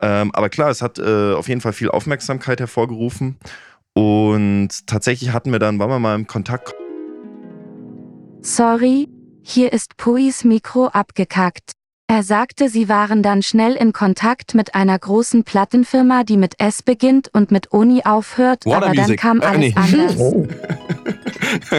[0.00, 3.36] Ähm, aber klar, es hat äh, auf jeden Fall viel Aufmerksamkeit hervorgerufen
[3.94, 6.74] und tatsächlich hatten wir dann, waren wir mal im Kontakt
[8.42, 9.08] Sorry,
[9.42, 11.72] hier ist Puis Mikro abgekackt.
[12.06, 16.82] Er sagte, sie waren dann schnell in Kontakt mit einer großen Plattenfirma, die mit S
[16.82, 19.20] beginnt und mit Oni aufhört, Warner aber dann Music.
[19.20, 19.74] kam Äh, alles nee.
[19.76, 20.16] anders.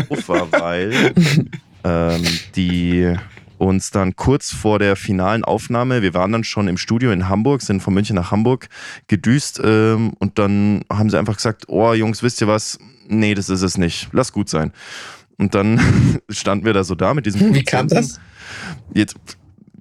[0.09, 0.47] Oh.
[0.51, 1.13] weil
[1.83, 2.23] ähm,
[2.55, 3.13] die
[3.61, 7.61] uns dann kurz vor der finalen Aufnahme, wir waren dann schon im Studio in Hamburg,
[7.61, 8.67] sind von München nach Hamburg
[9.07, 12.79] gedüst ähm, und dann haben sie einfach gesagt, oh Jungs, wisst ihr was?
[13.07, 14.09] Nee, das ist es nicht.
[14.13, 14.71] Lass gut sein.
[15.37, 15.79] Und dann
[16.29, 18.19] standen wir da so da mit diesem Wie kam das?
[18.93, 19.15] Jetzt,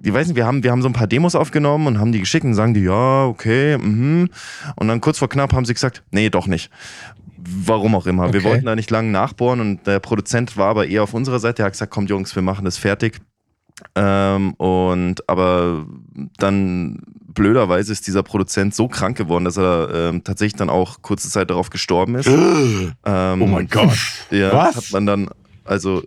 [0.03, 2.19] ich weiß nicht, wir haben, wir haben so ein paar Demos aufgenommen und haben die
[2.19, 4.29] geschickt und sagen die, ja, okay, mhm.
[4.75, 6.69] Und dann kurz vor knapp haben sie gesagt, nee, doch nicht.
[7.43, 8.31] Warum auch immer.
[8.33, 8.49] Wir Okay.
[8.49, 11.63] wollten da nicht lange nachbohren und der Produzent war aber eher auf unserer Seite.
[11.63, 13.17] Er hat gesagt, kommt Jungs, wir machen das fertig.
[13.95, 15.85] Ähm, und aber
[16.37, 16.99] dann
[17.33, 21.49] blöderweise ist dieser Produzent so krank geworden, dass er ähm, tatsächlich dann auch kurze Zeit
[21.49, 22.27] darauf gestorben ist.
[23.05, 23.97] ähm, Oh mein Gott.
[24.29, 24.75] Ja, Was?
[24.75, 25.29] hat man dann,
[25.65, 26.03] also,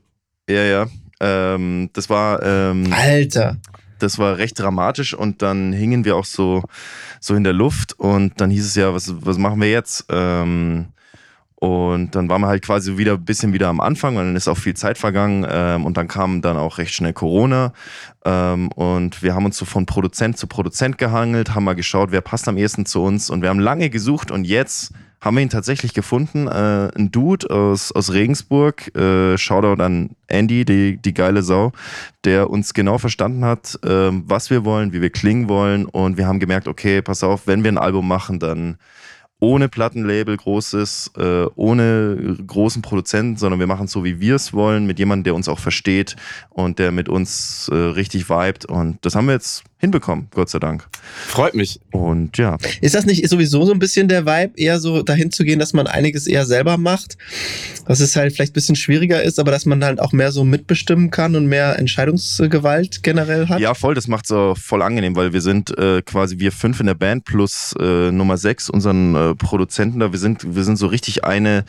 [0.49, 0.87] ja, ja.
[1.21, 3.57] Ähm, das war, ähm, Alter.
[3.99, 6.63] das war recht dramatisch und dann hingen wir auch so,
[7.21, 10.05] so in der Luft und dann hieß es ja, was, was machen wir jetzt?
[10.11, 10.87] Ähm,
[11.65, 14.49] und dann waren wir halt quasi wieder ein bisschen wieder am Anfang und dann ist
[14.49, 17.73] auch viel Zeit vergangen ähm, und dann kam dann auch recht schnell Corona.
[18.27, 22.21] Ähm, und wir haben uns so von Produzent zu Produzent gehangelt, haben mal geschaut, wer
[22.21, 23.31] passt am ehesten zu uns.
[23.31, 27.49] Und wir haben lange gesucht und jetzt haben wir ihn tatsächlich gefunden, äh, ein Dude
[27.49, 31.73] aus, aus Regensburg, äh, Shoutout an Andy, die, die geile Sau,
[32.25, 35.87] der uns genau verstanden hat, ähm, was wir wollen, wie wir klingen wollen.
[35.87, 38.77] Und wir haben gemerkt, okay, pass auf, wenn wir ein Album machen, dann
[39.45, 44.55] ohne Plattenlabel großes, äh, ohne großen Produzenten, sondern wir machen es so, wie wir es
[44.55, 46.17] wollen, mit jemandem, der uns auch versteht
[46.49, 48.65] und der mit uns äh, richtig vibet.
[48.65, 50.87] Und das haben wir jetzt hinbekommen, Gott sei Dank.
[51.27, 51.81] Freut mich.
[51.93, 55.45] Und ja, Ist das nicht sowieso so ein bisschen der Vibe, eher so dahin zu
[55.45, 57.17] gehen, dass man einiges eher selber macht?
[57.87, 60.45] Dass es halt vielleicht ein bisschen schwieriger ist, aber dass man halt auch mehr so
[60.45, 63.61] mitbestimmen kann und mehr Entscheidungsgewalt generell hat?
[63.61, 66.87] ja, voll, das macht's auch voll angenehm, weil wir sind äh, quasi wir fünf in
[66.87, 70.13] der Band plus äh, Nummer sechs, unseren äh, Produzenten da.
[70.13, 71.65] Wir sind, wir sind so richtig eine,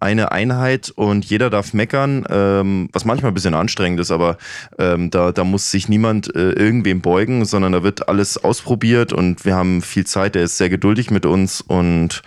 [0.00, 4.38] eine Einheit und jeder darf meckern, ähm, was manchmal ein bisschen anstrengend ist, aber
[4.78, 9.44] ähm, da, da muss sich niemand äh, irgendwem beugen, sondern da wird alles ausprobiert und
[9.44, 12.22] wir haben viel Zeit, der ist sehr geduldig mit uns und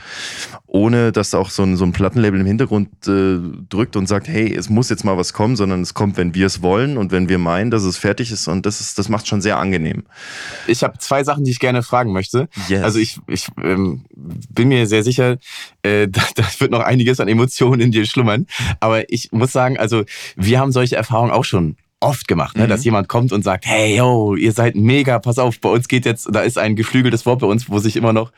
[0.68, 3.40] ohne dass auch so ein, so ein Plattenlabel im Hintergrund äh,
[3.70, 6.46] drückt und sagt, hey, es muss jetzt mal was kommen, sondern es kommt, wenn wir
[6.46, 9.28] es wollen und wenn wir meinen, dass es fertig ist und das ist, das macht
[9.28, 10.04] schon sehr angenehm.
[10.68, 12.48] Ich habe zwei Sachen, die ich gerne fragen möchte.
[12.70, 12.84] Yes.
[12.84, 15.38] Also ich, ich ähm, bin mir sehr sicher,
[15.84, 18.48] äh, da, da wird noch einiges an Emotionen in dir schlummern.
[18.80, 20.06] Aber ich muss sagen, also
[20.38, 22.66] wir haben solche Erfahrungen auch schon oft gemacht, ne?
[22.66, 22.70] Mhm.
[22.70, 26.06] dass jemand kommt und sagt, hey, yo, ihr seid mega, pass auf, bei uns geht
[26.06, 28.32] jetzt, da ist ein geflügeltes Wort bei uns, wo sich immer noch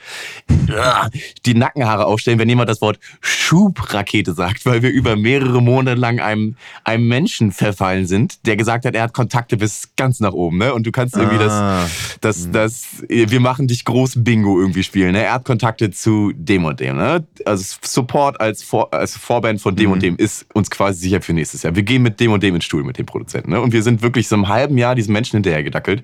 [0.67, 1.10] ja,
[1.45, 6.19] die Nackenhaare aufstellen, wenn jemand das Wort Schubrakete sagt, weil wir über mehrere Monate lang
[6.19, 10.58] einem, einem Menschen verfallen sind, der gesagt hat, er hat Kontakte bis ganz nach oben,
[10.58, 10.73] ne?
[10.73, 11.88] Und du kannst irgendwie das, Ah.
[12.21, 15.12] das, das, wir machen dich groß Bingo irgendwie spielen.
[15.13, 15.23] Ne?
[15.23, 16.97] Er hat Kontakte zu dem und dem.
[16.97, 17.26] Ne?
[17.45, 19.91] Also Support als, Vor, als Vorband von dem Mhm.
[19.93, 21.76] und dem ist uns quasi sicher für nächstes Jahr.
[21.76, 23.52] Wir gehen mit dem und dem ins Stuhl mit dem Produzenten.
[23.53, 23.61] Ne?
[23.61, 26.03] Und wir sind wirklich so einem halben Jahr diesem Menschen hinterher gedackelt,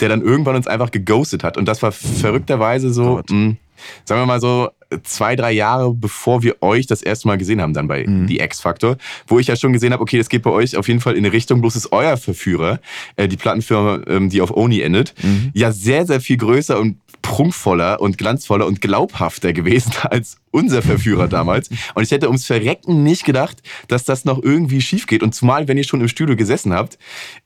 [0.00, 1.56] der dann irgendwann uns einfach geghostet hat.
[1.56, 3.56] Und das war verrückterweise so, mh,
[4.04, 4.68] sagen wir mal so,
[5.04, 8.26] zwei, drei Jahre bevor wir euch das erste Mal gesehen haben, dann bei Mhm.
[8.28, 8.96] The X-Factor,
[9.28, 11.24] wo ich ja schon gesehen habe, okay, das geht bei euch auf jeden Fall in
[11.24, 12.80] eine Richtung, bloß ist euer Verführer,
[13.16, 15.50] äh, die Plattenfirma, ähm, die auf Oni endet, Mhm.
[15.54, 21.28] ja sehr, sehr viel größer und prunkvoller und glanzvoller und glaubhafter gewesen als unser Verführer
[21.28, 21.70] damals.
[21.94, 25.22] Und ich hätte ums Verrecken nicht gedacht, dass das noch irgendwie schief geht.
[25.22, 26.98] Und zumal, wenn ihr schon im Studio gesessen habt,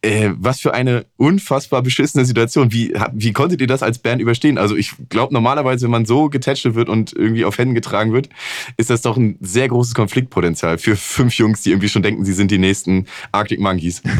[0.02, 2.72] äh, was für eine unfassbar beschissene Situation.
[2.72, 4.58] Wie, wie konntet ihr das als Band überstehen?
[4.58, 8.28] Also ich glaube, normalerweise, wenn man so getätschelt wird und irgendwie auf Händen getragen wird,
[8.76, 12.32] ist das doch ein sehr großes Konfliktpotenzial für fünf Jungs, die irgendwie schon denken, sie
[12.32, 14.02] sind die nächsten Arctic Monkeys.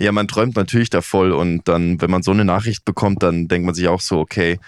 [0.00, 3.48] Ja, man träumt natürlich da voll und dann, wenn man so eine Nachricht bekommt, dann
[3.48, 4.58] denkt man sich auch so, okay,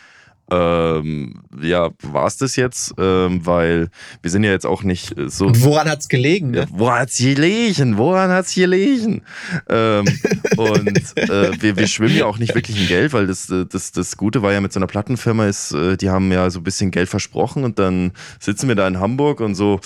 [0.50, 2.94] ähm, ja, war es das jetzt?
[2.98, 3.88] Ähm, weil
[4.22, 5.46] wir sind ja jetzt auch nicht äh, so.
[5.46, 6.52] Und woran hat's gelegen?
[6.52, 6.58] Ne?
[6.60, 7.98] Ja, woran hat's gelegen?
[7.98, 9.22] Woran hat's gelegen?
[9.68, 10.06] ähm,
[10.56, 13.92] und äh, wir, wir schwimmen ja auch nicht wirklich in Geld, weil das, äh, das,
[13.92, 16.64] das Gute war ja mit so einer Plattenfirma ist, äh, die haben ja so ein
[16.64, 19.80] bisschen Geld versprochen und dann sitzen wir da in Hamburg und so,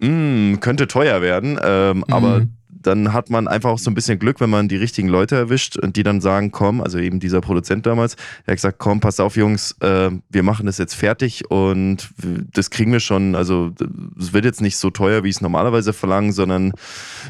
[0.00, 2.52] mh, könnte teuer werden, ähm, aber Mhm.
[2.82, 5.76] Dann hat man einfach auch so ein bisschen Glück, wenn man die richtigen Leute erwischt
[5.76, 8.16] und die dann sagen, komm, also eben dieser Produzent damals,
[8.46, 12.10] der hat gesagt, komm, pass auf, Jungs, äh, wir machen das jetzt fertig und
[12.52, 13.34] das kriegen wir schon.
[13.34, 13.72] Also
[14.18, 16.72] es wird jetzt nicht so teuer, wie es normalerweise verlangen, sondern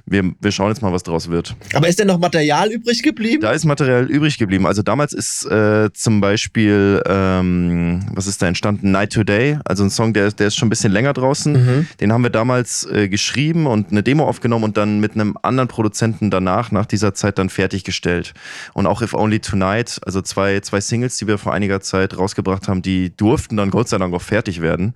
[0.06, 1.56] wir, wir schauen jetzt mal, was draus wird.
[1.74, 3.42] Aber ist denn noch Material übrig geblieben?
[3.42, 4.66] Da ist Material übrig geblieben.
[4.66, 8.90] Also damals ist äh, zum Beispiel, ähm, was ist da entstanden?
[8.90, 11.52] Night Today, also ein Song, der, der ist schon ein bisschen länger draußen.
[11.52, 11.86] Mhm.
[12.00, 15.68] Den haben wir damals äh, geschrieben und eine Demo aufgenommen und dann mit einem anderen
[15.68, 18.34] Produzenten danach, nach dieser Zeit dann fertiggestellt.
[18.72, 22.68] Und auch If Only Tonight, also zwei, zwei Singles, die wir vor einiger Zeit rausgebracht
[22.68, 24.94] haben, die durften dann Gott sei Dank auch fertig werden.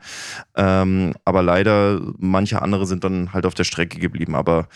[0.54, 4.34] Ähm, aber leider, manche andere sind dann halt auf der Strecke geblieben.
[4.34, 4.68] Aber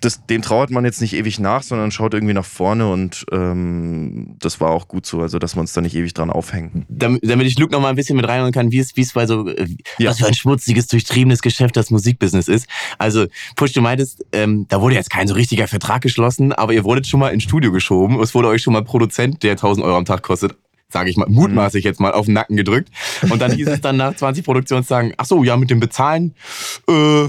[0.00, 4.36] das, dem trauert man jetzt nicht ewig nach, sondern schaut irgendwie nach vorne und ähm,
[4.38, 6.84] das war auch gut so, also dass wir uns da nicht ewig dran aufhängen.
[6.88, 9.12] damit, damit ich Luke noch mal ein bisschen mit reinholen kann, wie es, wie es
[9.14, 9.66] bei so, äh,
[9.98, 10.10] Ja.
[10.10, 12.66] was für ein schmutziges, durchtriebenes Geschäft das Musikbusiness ist.
[12.98, 16.84] Also, Push, du meintest, ähm, da wurde jetzt kein so richtiger Vertrag geschlossen, aber ihr
[16.84, 18.20] wurdet schon mal ins Studio geschoben.
[18.20, 20.54] Es wurde euch schon mal Produzent, der 1000 Euro am Tag kostet,
[20.88, 22.90] sage ich mal, mutmaßlich jetzt mal auf den Nacken gedrückt.
[23.30, 26.34] Und dann hieß es dann nach 20 Produktionstagen, ach so, ja, mit dem Bezahlen,
[26.88, 27.26] äh,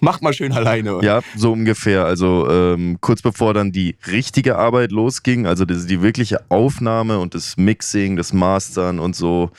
[0.00, 1.00] macht mal schön alleine.
[1.02, 2.04] Ja, so ungefähr.
[2.04, 7.34] Also ähm, kurz bevor dann die richtige Arbeit losging, also das, die wirkliche Aufnahme und
[7.34, 9.50] das Mixing, das Mastern und so,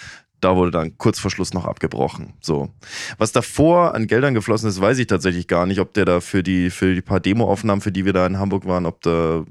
[0.41, 2.33] da wurde dann kurz vor Schluss noch abgebrochen.
[2.41, 2.69] So.
[3.17, 6.43] Was davor an Geldern geflossen ist, weiß ich tatsächlich gar nicht, ob der da für
[6.43, 9.43] die, für die paar Demoaufnahmen, für die wir da in Hamburg waren, ob da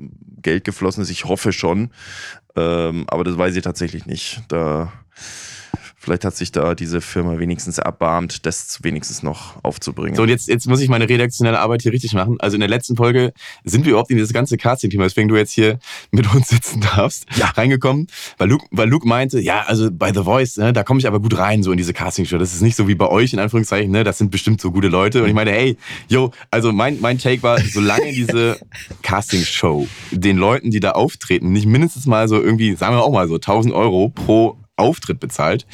[0.43, 1.11] Geld geflossen ist.
[1.11, 1.91] Ich hoffe schon.
[2.57, 4.43] Ähm, aber das weiß ich tatsächlich nicht.
[4.49, 4.93] Da.
[6.03, 10.17] Vielleicht hat sich da diese Firma wenigstens erbarmt, das wenigstens noch aufzubringen.
[10.17, 12.37] So, und jetzt, jetzt muss ich meine redaktionelle Arbeit hier richtig machen.
[12.39, 13.35] Also in der letzten Folge
[13.65, 15.79] sind wir überhaupt in dieses ganze Casting-Thema, weswegen du jetzt hier
[16.11, 17.49] mit uns sitzen darfst, ja.
[17.49, 18.07] reingekommen,
[18.39, 21.21] weil Luke, weil Luke meinte, ja, also bei The Voice, ne, da komme ich aber
[21.21, 22.39] gut rein, so in diese Casting-Show.
[22.39, 24.89] Das ist nicht so wie bei euch, in Anführungszeichen, ne, das sind bestimmt so gute
[24.89, 25.23] Leute.
[25.23, 25.77] Und ich meine, hey,
[26.09, 28.59] yo, also mein, mein Take war, solange diese
[29.03, 33.29] Casting-Show den Leuten, die da auftreten, nicht mindestens mal so irgendwie, sagen wir auch mal
[33.29, 35.67] so 1000 Euro pro Auftritt bezahlt,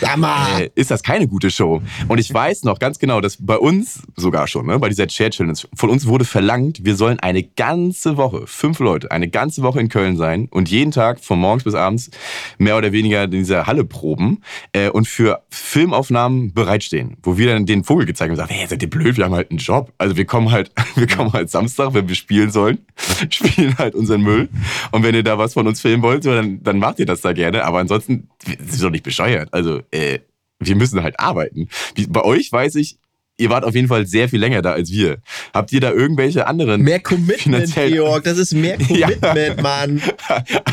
[0.58, 1.82] äh, ist das keine gute Show.
[2.08, 5.30] Und ich weiß noch ganz genau, dass bei uns sogar schon, ne, bei dieser Chair
[5.30, 9.80] Challenge, von uns wurde verlangt, wir sollen eine ganze Woche, fünf Leute, eine ganze Woche
[9.80, 12.10] in Köln sein und jeden Tag von morgens bis abends
[12.58, 14.42] mehr oder weniger in dieser Halle proben
[14.72, 18.66] äh, und für Filmaufnahmen bereitstehen, wo wir dann den Vogel gezeigt haben und gesagt, hey,
[18.68, 19.92] seid ihr blöd, wir haben halt einen Job.
[19.98, 22.78] Also wir kommen halt, wir kommen halt Samstag, wenn wir spielen sollen,
[23.30, 24.48] spielen halt unseren Müll.
[24.92, 27.32] Und wenn ihr da was von uns filmen wollt, dann, dann macht ihr das da
[27.32, 27.64] gerne.
[27.64, 29.48] Aber ansonsten, das ist doch nicht bescheuert.
[29.52, 30.20] Also, äh,
[30.58, 31.68] wir müssen halt arbeiten.
[31.94, 32.98] Wie, bei euch weiß ich,
[33.38, 35.18] ihr wart auf jeden Fall sehr viel länger da als wir.
[35.52, 36.82] Habt ihr da irgendwelche anderen?
[36.82, 38.24] Mehr Commitment, Georg.
[38.24, 39.08] Das ist mehr Ja.
[39.10, 40.02] Commitment, Mann.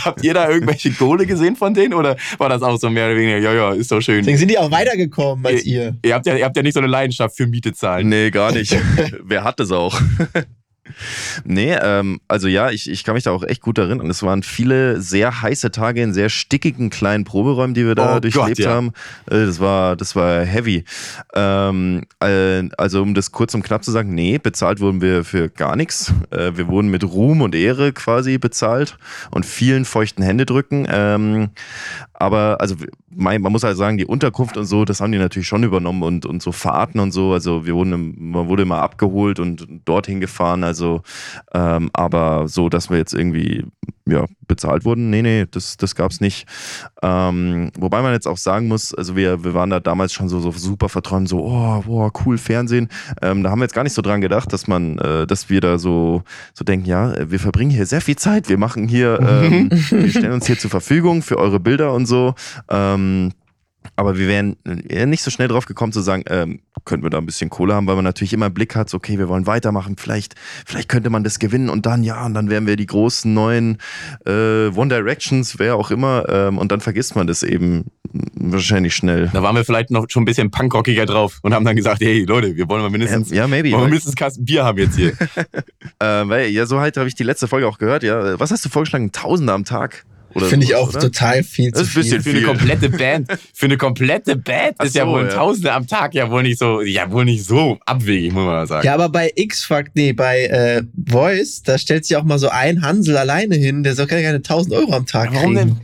[0.04, 1.94] Habt ihr da irgendwelche Kohle gesehen von denen?
[1.94, 4.20] Oder war das auch so mehr oder weniger, ja, ja, ist doch schön.
[4.20, 5.98] Deswegen sind die auch weitergekommen als ihr.
[6.04, 8.08] Ihr habt, ja, ihr habt ja nicht so eine Leidenschaft für Miete zahlen.
[8.10, 8.76] Nee, gar nicht.
[9.24, 10.00] Wer hat das auch?
[11.46, 14.10] Nee, ähm, also ja, ich, ich kann mich da auch echt gut erinnern.
[14.10, 18.20] Es waren viele sehr heiße Tage in sehr stickigen kleinen Proberäumen, die wir da Oh
[18.20, 18.72] durchlebt Gott, ja.
[18.72, 18.92] haben.
[19.30, 20.84] Äh, Das war, das war heavy.
[21.34, 25.50] Ähm, äh, also um das kurz und knapp zu sagen, nee, bezahlt wurden wir für
[25.50, 26.14] gar nichts.
[26.32, 28.98] Äh, wir wurden mit Ruhm und Ehre quasi bezahlt
[29.32, 30.88] und vielen feuchten Händedrücken.
[30.90, 31.50] Ähm,
[32.14, 32.76] aber also
[33.16, 36.26] man muss halt sagen, die Unterkunft und so, das haben die natürlich schon übernommen und,
[36.26, 37.34] und so Fahrten und so.
[37.34, 40.64] Also wir wurden, man wurde immer abgeholt und dorthin gefahren.
[40.64, 40.73] Also,
[41.54, 43.66] ähm, aber so, dass wir jetzt irgendwie
[44.06, 46.46] ja, bezahlt wurden, nee, nee, das, das gab's nicht.
[47.02, 50.40] Ähm, wobei man jetzt auch sagen muss, also wir, wir waren da damals schon so,
[50.40, 52.90] so super verträumt, so, oh, boah, cool, Fernsehen.
[53.22, 55.62] Ähm, da haben wir jetzt gar nicht so dran gedacht, dass man, äh, dass wir
[55.62, 59.70] da so, so denken, ja, wir verbringen hier sehr viel Zeit, wir machen hier, ähm,
[59.72, 62.36] wir stellen uns hier zur Verfügung für eure Bilder und so.
[62.70, 63.32] Ähm,
[63.96, 67.18] aber wir wären eher nicht so schnell drauf gekommen zu sagen, ähm, könnten wir da
[67.18, 69.48] ein bisschen Kohle haben, weil man natürlich immer im Blick hat, so, okay, wir wollen
[69.48, 72.86] weitermachen, vielleicht, vielleicht könnte man das gewinnen und dann, ja, und dann wären wir die
[72.86, 73.78] großen neuen
[74.26, 77.86] äh, One Directions, wer auch immer, ähm, und dann vergisst man das eben
[78.34, 79.30] wahrscheinlich schnell.
[79.34, 82.24] Da waren wir vielleicht noch schon ein bisschen punkrockiger drauf und haben dann gesagt, hey
[82.26, 83.72] Leute, wir wollen mal mindestens, Ja, maybe.
[83.72, 85.14] wollen wir mindestens Kasten Bier haben jetzt hier.
[86.00, 88.40] äh, weil, ja, so halt habe ich die letzte Folge auch gehört, ja.
[88.40, 89.12] Was hast du vorgeschlagen?
[89.12, 90.06] Tausende am Tag?
[90.36, 91.00] Oder Finde ich auch oder?
[91.00, 92.32] total viel Das zu ist ein bisschen viel.
[92.34, 95.30] Für eine komplette Band, für eine komplette Band Ach ist ja so, wohl ja.
[95.30, 98.68] Tausende am Tag ja wohl nicht so, ja wohl nicht so abwegig, muss man mal
[98.68, 98.86] sagen.
[98.86, 102.82] Ja, aber bei X-Fact, nee, bei äh, Voice, da stellt sich auch mal so ein
[102.82, 105.56] Hansel alleine hin, der soll keine 1000 Euro am Tag Warum kriegen.
[105.56, 105.78] denn?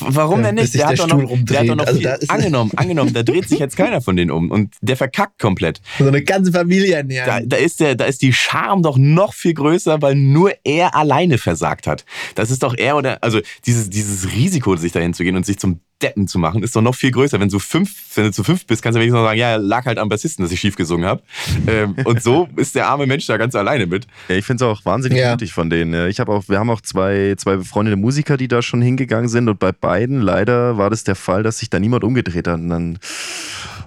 [0.00, 0.74] Warum denn nicht?
[0.74, 1.86] Der der hat, doch Stuhl noch, der hat doch noch.
[1.86, 4.96] Also viel, da angenommen, angenommen, da dreht sich jetzt keiner von denen um und der
[4.96, 5.80] verkackt komplett.
[5.98, 7.48] So eine ganze Familie Da, ernähren.
[7.48, 11.38] da, ist der, da ist die Scham doch noch viel größer, weil nur er alleine
[11.38, 12.04] versagt hat.
[12.34, 15.58] Das ist doch er oder, also dieses, dieses Risiko, sich dahin zu gehen und sich
[15.58, 17.40] zum Deppen zu machen, ist doch noch viel größer.
[17.40, 19.84] Wenn du fünf, wenn du zu fünf bist, kannst du wenigstens noch sagen, ja, lag
[19.86, 21.22] halt am Bassisten, dass ich schief gesungen habe.
[21.66, 24.06] Ähm, und so ist der arme Mensch da ganz alleine mit.
[24.28, 25.32] Ja, ich finde es auch wahnsinnig Ja.
[25.32, 26.08] mutig von denen.
[26.08, 29.48] Ich habe auch, wir haben auch zwei, zwei befreundete Musiker, die da schon hingegangen sind
[29.48, 32.60] und bei beiden leider war das der Fall, dass sich da niemand umgedreht hat.
[32.60, 32.98] Und dann,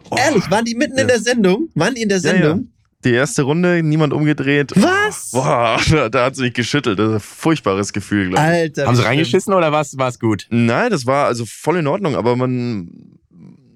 [0.10, 1.06] oh, Ehrlich, waren die mitten in Ja.
[1.16, 1.70] der Sendung?
[1.76, 2.42] Waren die in der Ja, ja.
[2.42, 2.68] Sendung?
[3.04, 4.72] Die erste Runde, niemand umgedreht.
[4.76, 5.32] Was?
[5.32, 7.00] Boah, da, da hat sich geschüttelt.
[7.00, 8.52] Das ist ein furchtbares Gefühl, glaube ich.
[8.52, 8.88] Alter.
[8.88, 10.48] Haben sie reingeschissen oder war es gut?
[10.50, 12.90] Nein, das war also voll in Ordnung, aber man,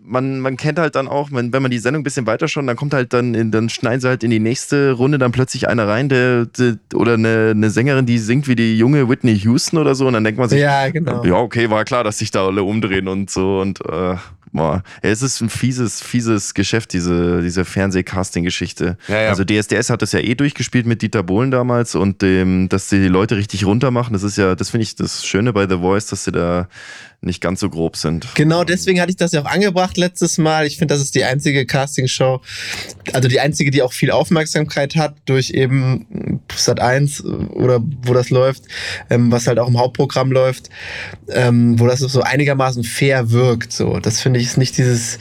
[0.04, 2.68] man, man kennt halt dann auch, wenn, wenn man die Sendung ein bisschen weiter schaut,
[2.68, 5.68] dann kommt halt dann, in, dann schneiden sie halt in die nächste Runde dann plötzlich
[5.68, 9.78] einer rein, der, der oder eine, eine Sängerin, die singt wie die junge Whitney Houston
[9.78, 11.24] oder so und dann denkt man sich, Ja, genau.
[11.26, 14.16] ja, okay, war klar, dass sich da alle umdrehen und so und äh,
[14.56, 14.84] boah.
[15.02, 18.98] Es ist ein fieses, fieses Geschäft, diese, diese Fernseh-Casting-Geschichte.
[19.08, 19.30] Ja, ja.
[19.30, 23.00] Also DSDS hat das ja eh durchgespielt mit Dieter Bohlen damals und dem, dass sie
[23.00, 25.78] die Leute richtig runter machen, das ist ja, das finde ich das Schöne bei The
[25.78, 26.68] Voice, dass sie da
[27.22, 28.28] nicht ganz so grob sind.
[28.36, 30.66] Genau deswegen hatte ich das ja auch angebracht letztes Mal.
[30.66, 32.42] Ich finde, das ist die einzige Castingshow,
[33.14, 38.30] also die einzige, die auch viel Aufmerksamkeit hat durch eben Sat 1 oder wo das
[38.30, 38.64] läuft,
[39.10, 40.70] ähm, was halt auch im Hauptprogramm läuft,
[41.30, 43.74] ähm, wo das so einigermaßen fair wirkt.
[43.74, 45.20] So, das finde ich ist nicht dieses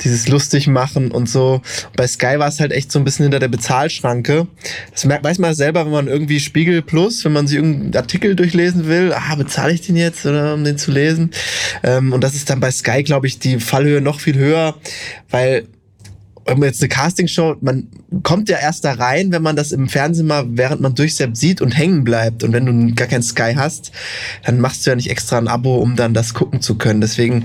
[0.00, 1.62] dieses lustig machen und so.
[1.96, 4.46] Bei Sky war es halt echt so ein bisschen hinter der Bezahlschranke.
[4.92, 8.36] Das merkt weiß man selber, wenn man irgendwie Spiegel Plus, wenn man sich irgendeinen Artikel
[8.36, 11.27] durchlesen will, ah, bezahle ich den jetzt oder um den zu lesen?
[11.82, 14.76] Ähm, und das ist dann bei Sky, glaube ich, die Fallhöhe noch viel höher,
[15.30, 15.66] weil
[16.62, 17.88] jetzt eine Castingshow, man
[18.22, 21.60] kommt ja erst da rein, wenn man das im Fernsehen mal, während man durchsappt, sieht
[21.60, 22.42] und hängen bleibt.
[22.42, 23.92] Und wenn du gar kein Sky hast,
[24.44, 27.00] dann machst du ja nicht extra ein Abo, um dann das gucken zu können.
[27.00, 27.44] Deswegen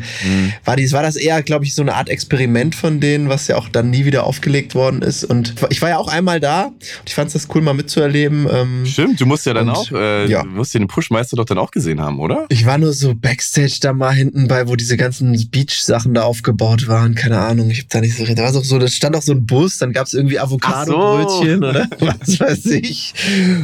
[0.66, 3.58] war, dies, war das eher, glaube ich, so eine Art Experiment von denen, was ja
[3.58, 5.24] auch dann nie wieder aufgelegt worden ist.
[5.24, 8.48] Und ich war ja auch einmal da und ich fand es das cool, mal mitzuerleben.
[8.52, 10.44] Ähm, Stimmt, du musst ja dann Und, auch, äh, ja.
[10.44, 12.46] du musst den Pushmeister doch dann auch gesehen haben, oder?
[12.50, 16.88] Ich war nur so Backstage da mal hinten bei, wo diese ganzen Beach-Sachen da aufgebaut
[16.88, 17.16] waren.
[17.16, 18.26] Keine Ahnung, ich hab da nicht so.
[18.26, 21.88] Da war auch so, da stand auch so ein Bus, dann gab's irgendwie Avocado-Brötchen oder
[22.00, 23.14] was weiß ich.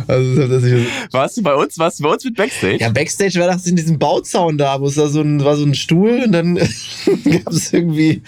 [0.08, 1.78] Also das ist Warst du bei uns?
[1.78, 2.78] Warst du bei uns mit Backstage?
[2.78, 5.66] ja, Backstage war das in diesem Bauzaun da, wo es da so ein, war so
[5.66, 8.22] ein Stuhl und dann gab es irgendwie,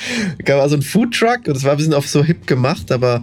[0.45, 3.21] gab so ein Foodtruck und es war ein bisschen auf so hip gemacht, aber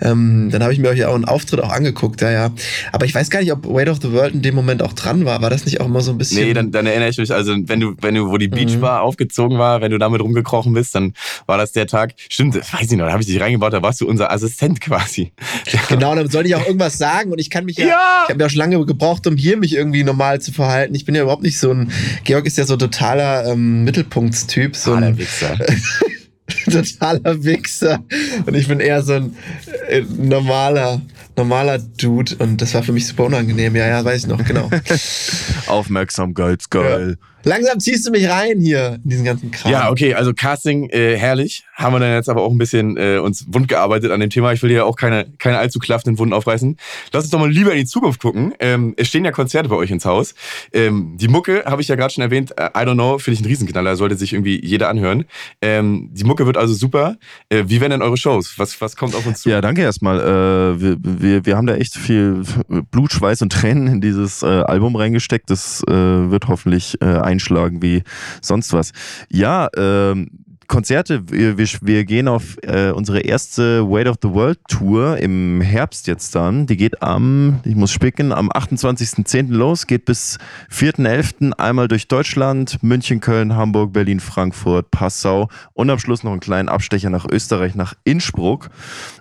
[0.00, 2.50] ähm, dann habe ich mir euch ja auch einen Auftritt auch angeguckt, ja, ja.
[2.92, 5.24] Aber ich weiß gar nicht, ob Weight of the World in dem Moment auch dran
[5.24, 5.42] war.
[5.42, 6.46] War das nicht auch immer so ein bisschen.
[6.46, 9.58] Nee, dann, dann erinnere ich mich, also wenn du, wenn du, wo die Beachbar aufgezogen
[9.58, 11.14] war, wenn du damit rumgekrochen bist, dann
[11.46, 12.14] war das der Tag.
[12.28, 15.32] Stimmt, weiß ich noch, da habe ich dich reingebaut, da warst du unser Assistent quasi.
[15.88, 18.22] Genau, dann sollte ich auch irgendwas sagen und ich kann mich ja, Ja!
[18.24, 20.94] ich habe ja auch schon lange gebraucht, um hier mich irgendwie normal zu verhalten.
[20.94, 21.92] Ich bin ja überhaupt nicht so ein,
[22.24, 25.58] Georg ist ja so totaler ähm, Mittelpunktstyp, so ein Wichser.
[26.64, 28.02] totaler Wichser
[28.46, 29.36] und ich bin eher so ein
[29.88, 31.02] äh, normaler,
[31.36, 33.76] normaler Dude und das war für mich super unangenehm.
[33.76, 34.70] Ja, ja, weiß ich noch, genau.
[35.66, 37.18] Aufmerksamkeitsgeil.
[37.44, 39.72] Langsam ziehst du mich rein hier in diesen ganzen Kram.
[39.72, 41.64] Ja, okay, also Casting, äh, herrlich.
[41.74, 44.52] Haben wir dann jetzt aber auch ein bisschen äh, uns wund gearbeitet an dem Thema.
[44.52, 46.76] Ich will hier auch keine, keine allzu klaffenden Wunden aufreißen.
[47.12, 48.54] Lass uns doch mal lieber in die Zukunft gucken.
[48.60, 50.34] Ähm, es stehen ja Konzerte bei euch ins Haus.
[50.72, 53.44] Ähm, die Mucke, habe ich ja gerade schon erwähnt, äh, I don't know, finde ich
[53.44, 55.24] ein Riesenknaller, sollte sich irgendwie jeder anhören.
[55.60, 57.16] Ähm, die Mucke wird also super.
[57.48, 58.54] Äh, wie werden denn eure Shows?
[58.58, 59.50] Was, was kommt auf uns zu?
[59.50, 60.20] Ja, danke erstmal.
[60.20, 62.42] Äh, wir, wir, wir haben da echt viel
[62.90, 65.50] Blut, Schweiß und Tränen in dieses äh, Album reingesteckt.
[65.50, 68.02] Das äh, wird hoffentlich äh, einschlagen wie
[68.40, 68.92] sonst was.
[69.30, 70.30] Ja, ähm,
[70.72, 75.60] Konzerte, wir, wir, wir gehen auf äh, unsere erste Weight of the World Tour im
[75.60, 76.66] Herbst jetzt dann.
[76.66, 79.48] Die geht am, ich muss spicken, am 28.10.
[79.50, 80.38] los, geht bis
[80.70, 81.52] 4.11.
[81.58, 86.70] einmal durch Deutschland, München, Köln, Hamburg, Berlin, Frankfurt, Passau und am Schluss noch einen kleinen
[86.70, 88.70] Abstecher nach Österreich, nach Innsbruck.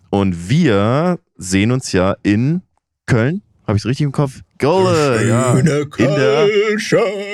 [0.10, 2.62] Und wir sehen uns ja in
[3.08, 3.42] Köln.
[3.72, 4.42] Habe ich es richtig im Kopf?
[4.60, 5.54] Golle, ja.
[5.54, 5.88] In der,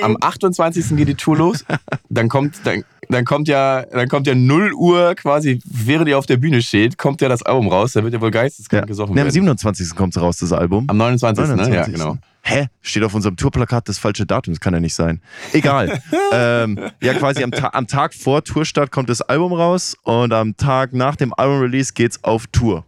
[0.02, 0.96] Am 28.
[0.96, 1.64] geht die Tour los.
[2.10, 6.26] Dann kommt, dann, dann kommt ja, dann kommt ja 0 Uhr quasi, während ihr auf
[6.26, 7.94] der Bühne steht, kommt ja das Album raus.
[7.94, 8.86] Da wird ja wohl geisteskrank ja.
[8.86, 9.34] gesoffen Nee, am werden.
[9.34, 9.96] 27.
[9.96, 10.84] kommt es raus, das Album.
[10.86, 11.42] Am 29.
[11.42, 11.50] Ne?
[11.50, 11.94] Ja, 29..
[11.94, 12.18] genau.
[12.42, 12.68] Hä?
[12.82, 15.20] Steht auf unserem Tourplakat das falsche Datum, das kann ja nicht sein.
[15.52, 16.00] Egal.
[16.32, 20.56] ähm, ja, quasi am, Ta am Tag vor Tourstart kommt das Album raus und am
[20.56, 22.84] Tag nach dem Album-Release geht's auf Tour.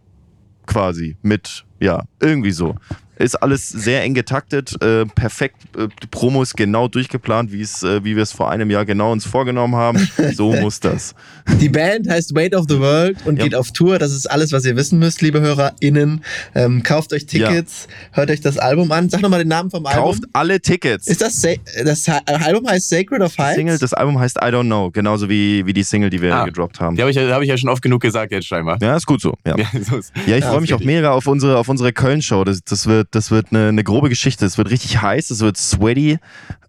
[0.65, 1.17] Quasi.
[1.21, 2.75] Mit, ja, irgendwie so.
[3.21, 7.83] Ist alles sehr eng getaktet, äh, perfekt, äh, die Promo ist genau durchgeplant, wie es,
[7.83, 9.99] äh, wie wir es vor einem Jahr genau uns vorgenommen haben.
[10.35, 11.13] So muss das.
[11.59, 13.43] Die Band heißt Weight of the World und Ja.
[13.43, 13.99] geht auf Tour.
[13.99, 16.23] Das ist alles, was ihr wissen müsst, liebe HörerInnen.
[16.55, 19.09] Ähm, kauft euch Tickets, hört euch das Album an.
[19.09, 20.03] Sag nochmal den Namen vom Album.
[20.03, 21.07] Kauft alle Tickets.
[21.07, 21.49] Ist das, Sa
[21.83, 23.55] das Album heißt Sacred of Heights?
[23.55, 26.45] Single, das Album heißt I Don't Know, genauso wie, wie die Single, die wir Ah.
[26.45, 26.95] gedroppt haben.
[26.95, 28.77] Die habe ich, ja- hab ich ja schon oft genug gesagt jetzt scheinbar.
[28.81, 29.33] Ja, ist gut so.
[29.45, 31.91] Ja, Ja, so ist- ja ich Ja, freue mich auch mega auf unsere, auf unsere
[31.93, 32.43] Köln-Show.
[32.43, 34.45] Das, das wird, das wird eine, eine grobe Geschichte.
[34.45, 36.17] Es wird richtig heiß, es wird sweaty.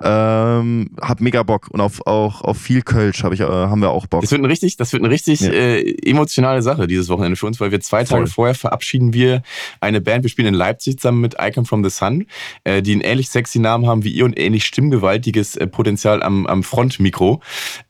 [0.00, 1.68] Ähm, hab mega Bock.
[1.70, 4.22] Und auf, auch auf viel Kölsch hab ich, äh, haben wir auch Bock.
[4.22, 5.50] Das wird eine richtig, das wird eine richtig Ja.
[5.52, 8.32] äh, emotionale Sache dieses Wochenende für uns, weil wir zwei Tage Voll.
[8.34, 9.42] vorher verabschieden wir
[9.80, 10.24] eine Band.
[10.24, 12.26] Wir spielen in Leipzig zusammen mit Icon from the Sun,
[12.64, 16.46] äh, die einen ähnlich sexy Namen haben wie ihr und ähnlich stimmgewaltiges äh, Potenzial am,
[16.46, 17.40] am Frontmikro.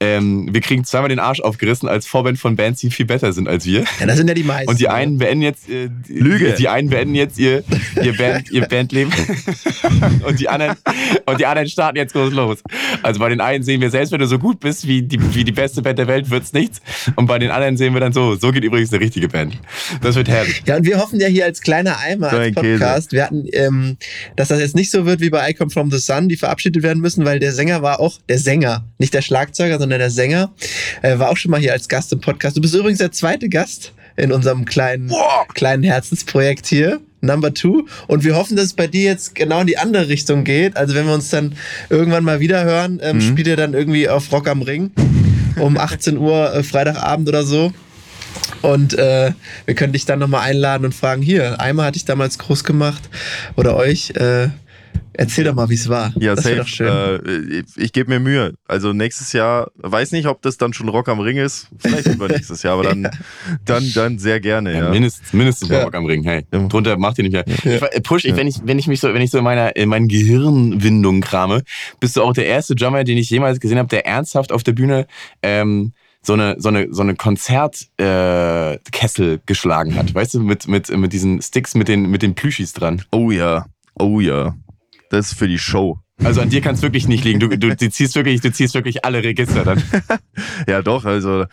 [0.00, 3.48] Ähm, wir kriegen zweimal den Arsch aufgerissen als Vorband von Bands, die viel besser sind
[3.48, 3.84] als wir.
[4.00, 4.68] Ja, das sind ja die meisten.
[4.68, 6.55] Und die einen beenden jetzt äh, die- Lüge.
[6.59, 7.64] Die einen beenden jetzt ihr,
[8.03, 8.12] ihr,
[8.51, 9.12] Ihr Bandleben
[10.26, 10.76] und die anderen
[11.26, 12.59] und die anderen starten jetzt groß los.
[13.03, 15.45] Also bei den einen sehen wir, selbst wenn du so gut bist wie die, wie
[15.45, 16.80] die beste Band der Welt, wird's nichts.
[17.16, 19.59] Und bei den anderen sehen wir dann so, so geht übrigens eine richtige Band.
[20.01, 20.62] Das wird herrlich.
[20.66, 22.78] Ja, und wir hoffen ja hier als kleiner Eimer, So als Käse.
[22.78, 23.97] Podcast, wir hatten, ähm,
[24.36, 26.82] dass das jetzt nicht so wird wie bei I Come From The Sun, die verabschiedet
[26.82, 30.53] werden müssen, weil der Sänger war auch, der Sänger, nicht der Schlagzeuger, sondern der Sänger,
[31.03, 32.57] äh, war auch schon mal hier als Gast im Podcast.
[32.57, 35.12] Du bist übrigens der zweite Gast in unserem kleinen,
[35.55, 37.01] kleinen Herzensprojekt hier.
[37.22, 37.86] Number two.
[38.08, 40.76] Und wir hoffen, dass es bei dir jetzt genau in die andere Richtung geht.
[40.76, 41.54] Also wenn wir uns dann
[41.88, 44.90] irgendwann mal wieder hören, ähm, spielt ihr dann irgendwie auf Rock am Ring
[45.58, 47.72] um 18 Uhr äh, Freitagabend oder so.
[48.62, 49.32] Und äh,
[49.66, 53.02] wir können dich dann nochmal einladen und fragen, hier, Eimer hatte ich damals groß gemacht
[53.56, 54.10] oder euch.
[54.10, 54.48] Äh,
[55.14, 56.12] erzähl doch mal, wie es war.
[56.18, 56.56] Ja, das safe.
[56.56, 56.88] doch schön.
[56.88, 58.54] Äh, ich ich gebe mir Mühe.
[58.66, 61.68] Also nächstes Jahr, weiß nicht, ob das dann schon Rock am Ring ist.
[61.78, 63.08] Vielleicht übernächstes Jahr, aber dann,
[63.64, 64.72] dann, dann sehr gerne.
[64.72, 64.90] Ja, Ja.
[64.90, 65.78] mindestens, mindestens Ja.
[65.78, 65.84] ja.
[65.84, 66.22] Rock am Ring.
[66.24, 66.66] Hey, Ja.
[66.66, 67.44] drunter macht ihr nicht mehr.
[67.64, 67.76] Ja.
[67.76, 69.76] Ich, äh, Push, ich, wenn ich, wenn ich mich so, wenn ich so in meiner,
[69.76, 71.62] in meinen Gehirnwindungen krame,
[72.00, 74.72] bist du auch der erste Drummer, den ich jemals gesehen habe, der ernsthaft auf der
[74.72, 75.06] Bühne
[75.42, 75.92] ähm,
[76.24, 80.14] so eine, so eine, so eine Konzertkessel äh, geschlagen hat.
[80.14, 83.02] Weißt du, mit, mit, mit diesen Sticks, mit den, mit den Plüschis dran.
[83.12, 83.66] Oh ja,
[83.98, 84.54] oh ja.
[85.12, 85.98] Das ist für die Show.
[86.24, 87.38] Also an dir kann es wirklich nicht liegen.
[87.38, 89.82] Du, du, du ziehst wirklich, du ziehst wirklich alle Register dann.
[90.68, 91.44] Ja, doch, also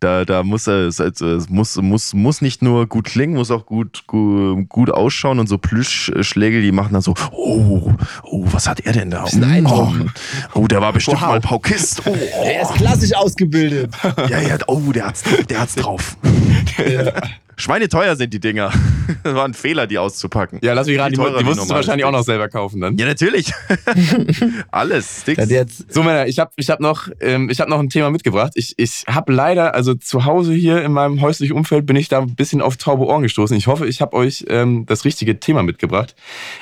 [0.00, 3.64] da, da muss es, also, es muss, muss, muss nicht nur gut klingen, muss auch
[3.64, 7.92] gut, gut, gut ausschauen und so Plüschschläge, die machen dann so, oh,
[8.24, 9.22] oh, was hat er denn da?
[9.22, 9.92] Bisschen Oh,
[10.54, 11.28] oh, der war bestimmt Wow.
[11.28, 12.02] mal Paukist.
[12.04, 12.14] Oh,
[12.44, 13.94] Er ist klassisch ausgebildet.
[14.28, 16.16] ja, ja, oh, der hat's, der hat's drauf.
[17.56, 18.72] Schweineteuer sind die Dinger.
[19.22, 20.58] Das war ein Fehler, die auszupacken.
[20.62, 22.96] Ja, lass mich raten, die, die wie musstest du wahrscheinlich auch noch selber kaufen dann.
[22.96, 23.52] Ja, natürlich.
[24.72, 25.20] Alles.
[25.20, 25.48] Sticks.
[25.48, 28.52] Jetzt, So Männer, ich habe ich hab noch, ähm, ich hab noch ein Thema mitgebracht.
[28.56, 32.18] Ich, ich habe leider, also zu Hause hier in meinem häuslichen Umfeld bin ich da
[32.20, 33.56] ein bisschen auf taube Ohren gestoßen.
[33.56, 36.16] Ich hoffe, ich habe euch ähm, das richtige Thema mitgebracht.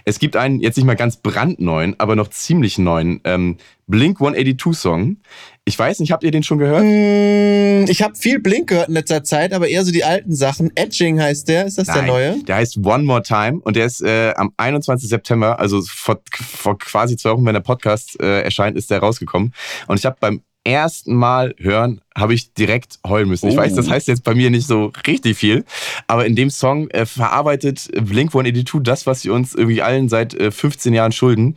[0.04, 3.56] Es gibt einen, jetzt nicht mal ganz brandneuen, aber noch ziemlich neuen ähm,
[3.86, 5.16] Blink 182 Song.
[5.64, 6.84] Ich weiß nicht, habt ihr den schon gehört?
[6.84, 10.70] Mm, ich habe viel Blink gehört in letzter Zeit, aber eher so die alten Sachen.
[10.74, 12.44] Edging heißt der, ist das der Nein, neue?
[12.44, 15.08] Der heißt One More Time und der ist äh, am 21.
[15.08, 19.54] September, also vor, vor quasi zwei Wochen, wenn der Podcast äh, erscheint, ist der rausgekommen.
[19.86, 23.48] Und ich habe beim ersten Mal hören, habe ich direkt heulen müssen.
[23.48, 23.58] Ich Oh.
[23.58, 25.64] weiß, das heißt jetzt bei mir nicht so richtig viel,
[26.06, 30.34] aber in dem Song äh, verarbeitet Blink 182 das, was sie uns irgendwie allen seit
[30.34, 31.56] äh, 15 Jahren schulden.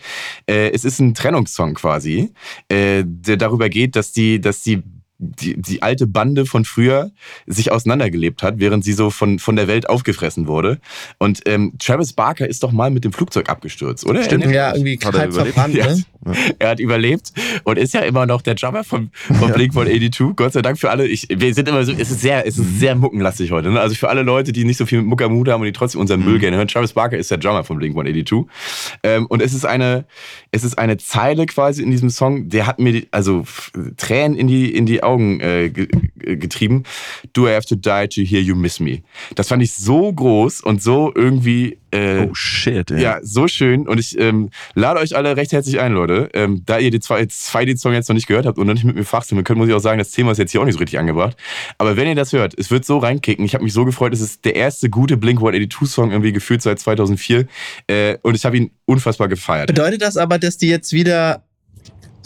[0.49, 2.31] Äh, es ist ein Trennungssong quasi,
[2.69, 4.83] äh, der darüber geht, dass die, dass die
[5.19, 7.09] die, die alte Bande von früher
[7.47, 10.79] sich auseinandergelebt hat, während sie so von, von der Welt aufgefressen wurde.
[11.17, 14.21] Und ähm, Travis Barker ist doch mal mit dem Flugzeug abgestürzt, oder?
[14.23, 15.73] Stimmt, ja, irgendwie er halb verbrannt,
[16.25, 16.33] Ja.
[16.59, 17.31] Er hat überlebt
[17.63, 19.09] und ist ja immer noch der Drummer von,
[19.39, 20.35] von Blink 182.
[20.35, 21.07] Gott sei Dank für alle.
[21.07, 23.69] Ich, wir sind immer so, es ist sehr, es ist sehr muckenlastig heute.
[23.71, 23.79] Ne?
[23.79, 25.71] Also für alle Leute, die nicht so viel mit Mucke am Hut haben und die
[25.73, 26.67] trotzdem unseren Müll gerne hören.
[26.67, 28.45] Travis Barker ist der Drummer von Blink 182.
[29.03, 30.05] Ähm, und es ist eine,
[30.51, 33.43] es ist eine Zeile quasi in diesem Song, der hat mir die, also
[33.97, 35.87] Tränen in die, in die Augen äh, ge,
[36.17, 36.83] ge- getrieben.
[37.33, 39.03] Do I have to die to hear you miss me?
[39.35, 43.01] Das fand ich so groß und so irgendwie äh, Oh shit, ey.
[43.01, 43.87] ja, so schön.
[43.87, 46.29] Und ich ähm, lade euch alle recht herzlich ein, Leute.
[46.33, 48.73] Ähm, da ihr die zwei, zwei den Song jetzt noch nicht gehört habt und noch
[48.73, 50.65] nicht mit mir fachsinnen könnt, muss ich auch sagen, das Thema ist jetzt hier auch
[50.65, 51.37] nicht so richtig angebracht.
[51.77, 53.45] Aber wenn ihr das hört, es wird so reinkicken.
[53.45, 54.13] Ich habe mich so gefreut.
[54.13, 57.45] Es ist der erste gute Blink 182 Song irgendwie gefühlt seit 2004.
[57.87, 59.67] Äh, und ich habe ihn unfassbar gefeiert.
[59.67, 61.43] Bedeutet das aber, dass die jetzt wieder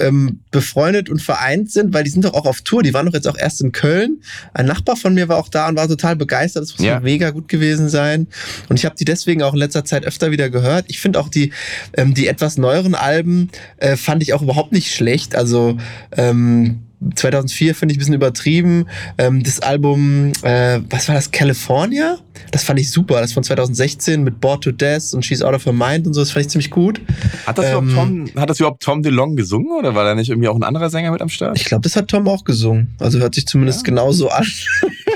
[0.01, 1.93] ähm, befreundet und vereint sind?
[1.93, 2.83] Weil die sind doch auch auf Tour.
[2.83, 4.21] Die waren doch jetzt auch erst in Köln.
[4.53, 6.63] Ein Nachbar von mir war auch da und war total begeistert.
[6.63, 6.99] Das muss Ja.
[6.99, 8.27] mega gut gewesen sein.
[8.69, 10.85] Und ich habe die deswegen auch in letzter Zeit öfter wieder gehört.
[10.87, 11.51] Ich finde auch die,
[11.97, 15.35] ähm, die etwas neueren Alben äh, fand ich auch überhaupt nicht schlecht.
[15.35, 15.77] Also
[16.15, 16.79] ähm,
[17.15, 18.85] 2004 finde ich ein bisschen übertrieben.
[19.17, 22.17] Ähm, das Album, äh, was war das, California?
[22.51, 23.21] Das fand ich super.
[23.21, 26.21] Das von 2016 mit Bored to Death und She's Out of Her Mind und so.
[26.21, 27.01] Das fand ich ziemlich gut.
[27.45, 30.29] Hat das, Ähm, überhaupt Tom, hat das überhaupt Tom DeLong gesungen oder war da nicht
[30.29, 31.57] irgendwie auch ein anderer Sänger mit am Start?
[31.57, 32.93] Ich glaube, das hat Tom auch gesungen.
[32.99, 34.45] Also hört sich zumindest genauso an.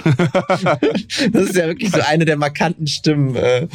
[1.32, 3.68] das ist ja wirklich so eine der markanten Stimmen äh,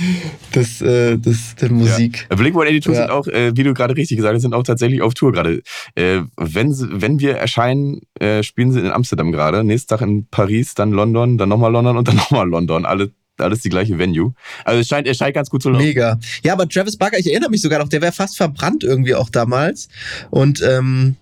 [0.55, 2.27] des, äh, des, der Musik.
[2.31, 2.37] Ja.
[2.37, 3.01] Blink 182 Ja.
[3.03, 5.63] sind auch, äh, wie du gerade richtig gesagt hast, sind auch tatsächlich auf Tour gerade.
[5.95, 9.65] Äh, wenn, wenn wir erscheinen, äh, spielen sie in Amsterdam gerade.
[9.65, 12.85] Nächsten Tag in Paris, dann London, dann nochmal London und dann nochmal London.
[12.85, 14.35] Alle, alles die gleiche Venue.
[14.65, 15.85] Also es scheint, es scheint ganz gut zu laufen.
[15.85, 16.19] Mega.
[16.45, 19.31] Ja, aber Travis Barker, ich erinnere mich sogar noch, der wäre fast verbrannt irgendwie auch
[19.31, 19.89] damals.
[20.31, 21.17] Und ähm,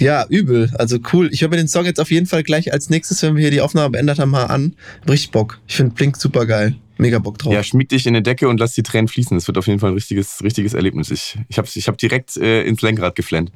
[0.00, 0.70] ja, übel.
[0.78, 1.30] Also cool.
[1.32, 3.50] Ich höre mir den Song jetzt auf jeden Fall gleich als nächstes, wenn wir hier
[3.50, 4.74] die Aufnahme beendet haben, mal an.
[5.08, 5.60] Richtig Bock.
[5.66, 6.76] Ich finde Blink super geil.
[6.96, 7.52] Mega Bock drauf.
[7.52, 9.36] Ja, schmieg dich in eine Decke und lass die Tränen fließen.
[9.36, 11.10] Das wird auf jeden Fall ein richtiges, richtiges Erlebnis.
[11.10, 13.50] Ich, ich habe ich hab direkt äh, ins Lenkrad geflennt.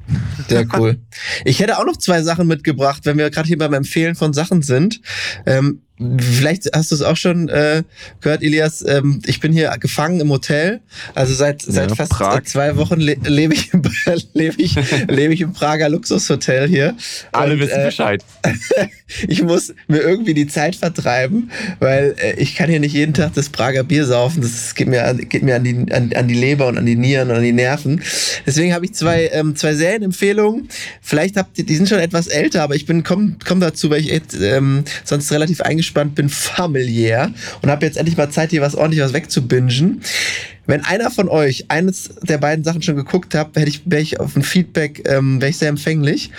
[0.47, 0.99] Sehr cool.
[1.45, 4.61] Ich hätte auch noch zwei Sachen mitgebracht, wenn wir gerade hier beim Empfehlen von Sachen
[4.61, 5.01] sind.
[5.45, 5.81] Ähm,
[6.19, 7.83] vielleicht hast du es auch schon äh,
[8.21, 8.83] gehört, Elias.
[8.87, 10.79] Ähm, ich bin hier gefangen im Hotel.
[11.15, 12.43] Also seit, seit Ja, fast Prag.
[12.45, 13.81] zwei Wochen le lebe ich, im-
[14.33, 14.75] lebe ich,
[15.07, 16.95] lebe ich im Prager Luxushotel hier.
[17.31, 18.23] Alle Und, wissen äh, Bescheid.
[19.27, 23.33] ich muss mir irgendwie die Zeit vertreiben, weil äh, ich kann hier nicht jeden Tag
[23.33, 24.41] das Prager Bier saufen.
[24.41, 26.95] Das geht mir, an, geht mir an, die, an, an die Leber und an die
[26.95, 28.01] Nieren und an die Nerven.
[28.45, 30.69] Deswegen habe ich zwei, ähm, zwei Serienempfehlungen.
[31.01, 34.01] Vielleicht habt ihr, die sind schon etwas älter, aber ich bin komm, komm dazu, weil
[34.01, 37.31] ich ähm, sonst relativ eingespannt bin, familiär
[37.61, 40.01] und habe jetzt endlich mal Zeit, hier was ordentlich was wegzubingen.
[40.65, 44.19] Wenn einer von euch eines der beiden Sachen schon geguckt hat, hätte ich, wäre ich
[44.19, 46.29] auf ein Feedback, ähm, wäre ich sehr empfänglich.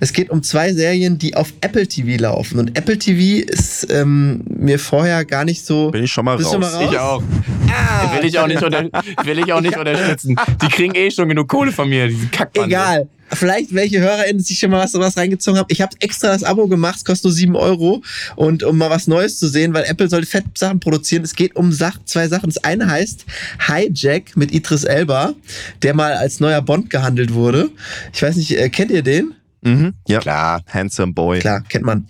[0.00, 2.58] Es geht um zwei Serien, die auf Apple TV laufen.
[2.58, 5.90] Und Apple TV ist ähm, mir vorher gar nicht so.
[5.90, 6.54] Bin ich schon mal Bist raus.
[6.54, 6.88] du mal raus?
[6.92, 7.22] Ich auch.
[7.70, 8.82] Ah, will ich auch nicht, unter,
[9.24, 10.36] will ich auch nicht unterstützen.
[10.62, 12.68] Die kriegen eh schon genug Kohle von mir, diese Kackbande.
[12.68, 13.08] Egal.
[13.32, 15.68] Vielleicht welche HörerInnen sich schon mal was, was reingezogen haben.
[15.70, 18.02] Ich habe extra das Abo gemacht, kostet nur 7 Euro.
[18.36, 21.22] Und um mal was Neues zu sehen, weil Apple soll fett Sachen produzieren.
[21.22, 22.50] Es geht um Sach zwei Sachen.
[22.50, 23.24] Das eine heißt
[23.68, 25.34] Hijack mit Idris Elba,
[25.82, 27.70] der mal als neuer Bond gehandelt wurde.
[28.12, 29.34] Ich weiß nicht, äh, kennt ihr den?
[29.62, 29.94] Mhm.
[30.08, 30.20] Ja.
[30.20, 30.62] Klar.
[30.68, 31.40] Handsome Boy.
[31.40, 32.06] Klar, kennt man.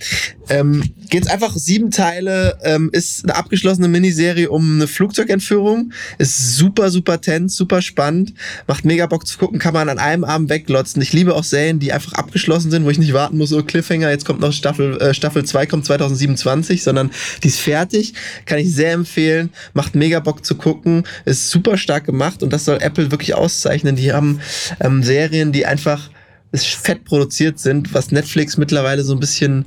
[0.49, 5.93] Ähm, geht's einfach sieben Teile, ähm, ist eine abgeschlossene Miniserie um eine Flugzeugentführung.
[6.19, 8.35] Ist super, super tense, super spannend.
[8.67, 11.03] Macht mega Bock zu gucken, kann man an einem Abend weglotzen.
[11.03, 14.11] Ich liebe auch Serien, die einfach abgeschlossen sind, wo ich nicht warten muss, so Cliffhanger,
[14.11, 17.11] jetzt kommt noch Staffel, äh, Staffel 2, kommt 2027, sondern
[17.43, 18.15] die ist fertig.
[18.47, 19.51] Kann ich sehr empfehlen.
[19.75, 21.05] Macht mega Bock zu gucken.
[21.25, 23.97] Ist super stark gemacht und das soll Apple wirklich auszeichnen.
[23.97, 24.41] Die haben
[24.81, 26.11] ähm, Serien, die einfach
[26.53, 29.67] fett produziert sind, was Netflix mittlerweile so ein bisschen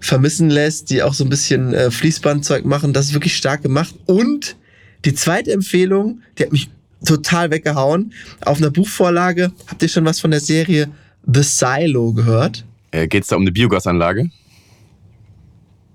[0.00, 2.92] vermissen lässt, die auch so ein bisschen äh, Fließbandzeug machen.
[2.92, 3.94] Das ist wirklich stark gemacht.
[4.06, 4.56] Und
[5.04, 6.70] die zweite Empfehlung, die hat mich
[7.04, 8.12] total weggehauen.
[8.44, 10.88] Auf einer Buchvorlage, habt ihr schon was von der Serie
[11.32, 12.64] The Silo gehört?
[12.90, 14.30] Äh, geht's da um eine Biogasanlage?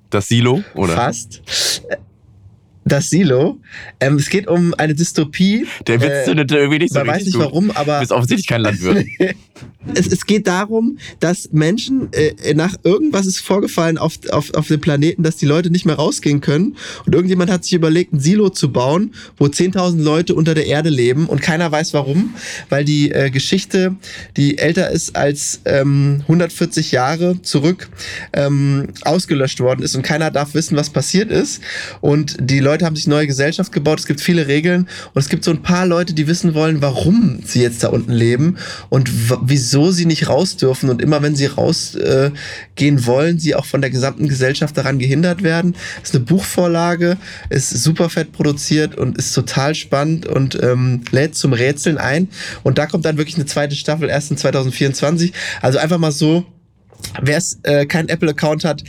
[0.09, 0.63] Das Silo?
[0.73, 0.93] Oder?
[0.93, 1.41] Fast.
[2.87, 3.59] Äh, Das Silo.
[3.99, 5.65] Ähm, es geht um eine Dystopie.
[5.87, 7.43] Der Witz Äh, zündete irgendwie nicht so Man weiß nicht gut.
[7.43, 9.05] warum, aber Du bist offensichtlich kein Landwirt.
[9.93, 14.79] es, es geht darum, dass Menschen äh, nach irgendwas ist vorgefallen auf, auf, auf dem
[14.81, 16.75] Planeten, dass die Leute nicht mehr rausgehen können.
[17.05, 20.89] Und irgendjemand hat sich überlegt, ein Silo zu bauen, wo 10.000 Leute unter der Erde
[20.89, 22.33] leben und keiner weiß warum,
[22.69, 23.95] weil die äh, Geschichte,
[24.37, 27.89] die älter ist als ähm, 140 Jahre zurück,
[28.33, 31.61] ähm, ausgelöscht worden ist und keiner darf wissen, was passiert ist.
[32.01, 33.99] Und die Leute haben sich neue Gesellschaft gebaut.
[33.99, 37.39] Es gibt viele Regeln und es gibt so ein paar Leute, die wissen wollen, warum
[37.43, 38.57] sie jetzt da unten leben
[38.89, 39.11] und
[39.43, 40.89] wieso sie nicht raus dürfen.
[40.89, 42.33] Und immer wenn sie rausgehen
[42.97, 45.75] äh, wollen, sie auch von der gesamten Gesellschaft daran gehindert werden.
[46.03, 47.17] ist eine Buchvorlage,
[47.49, 52.29] ist super fett produziert und ist total spannend und ähm, lädt zum Rätseln ein.
[52.63, 55.33] Und da kommt dann wirklich eine zweite Staffel erst in 2024.
[55.61, 56.45] Also einfach mal so,
[57.21, 58.83] wer äh, keinen Apple-Account hat,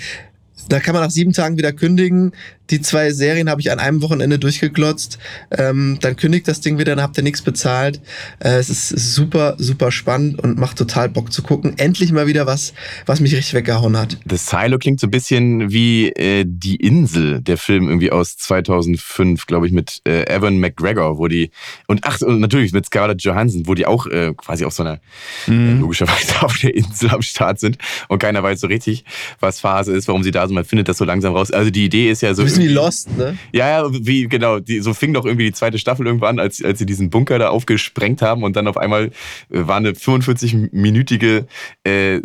[0.68, 2.32] da kann man nach sieben Tagen wieder kündigen.
[2.70, 5.18] Die zwei Serien habe ich an einem Wochenende durchgeglotzt.
[5.50, 8.00] Ähm, dann kündigt das Ding wieder, dann habt ihr nichts bezahlt.
[8.40, 11.74] Äh, es ist super, super spannend und macht total Bock zu gucken.
[11.78, 12.74] Endlich mal wieder was,
[13.06, 14.18] was mich richtig weggehauen hat.
[14.24, 19.46] Das Silo klingt so ein bisschen wie äh, Die Insel, der Film irgendwie aus 2005,
[19.46, 21.50] glaube ich, mit äh, Evan McGregor, wo die,
[21.86, 25.00] und ach, und natürlich mit Scarlett Johansson, wo die auch äh, quasi auf so einer,
[25.46, 29.04] äh, logischerweise auf der Insel am Start sind und keiner weiß so richtig,
[29.40, 30.54] was Phase ist, warum sie da sind.
[30.54, 31.50] Man findet das so langsam raus.
[31.50, 32.44] Also die Idee ist ja so.
[32.59, 33.38] Bisschen wie Lost, ne?
[33.52, 34.59] Ja, ja, wie, genau.
[34.61, 37.48] Die, so fing doch irgendwie die zweite Staffel irgendwann, als, als sie diesen Bunker da
[37.48, 39.11] aufgesprengt haben und dann auf einmal äh,
[39.50, 41.46] war eine 45-minütige
[41.84, 42.20] äh, äh,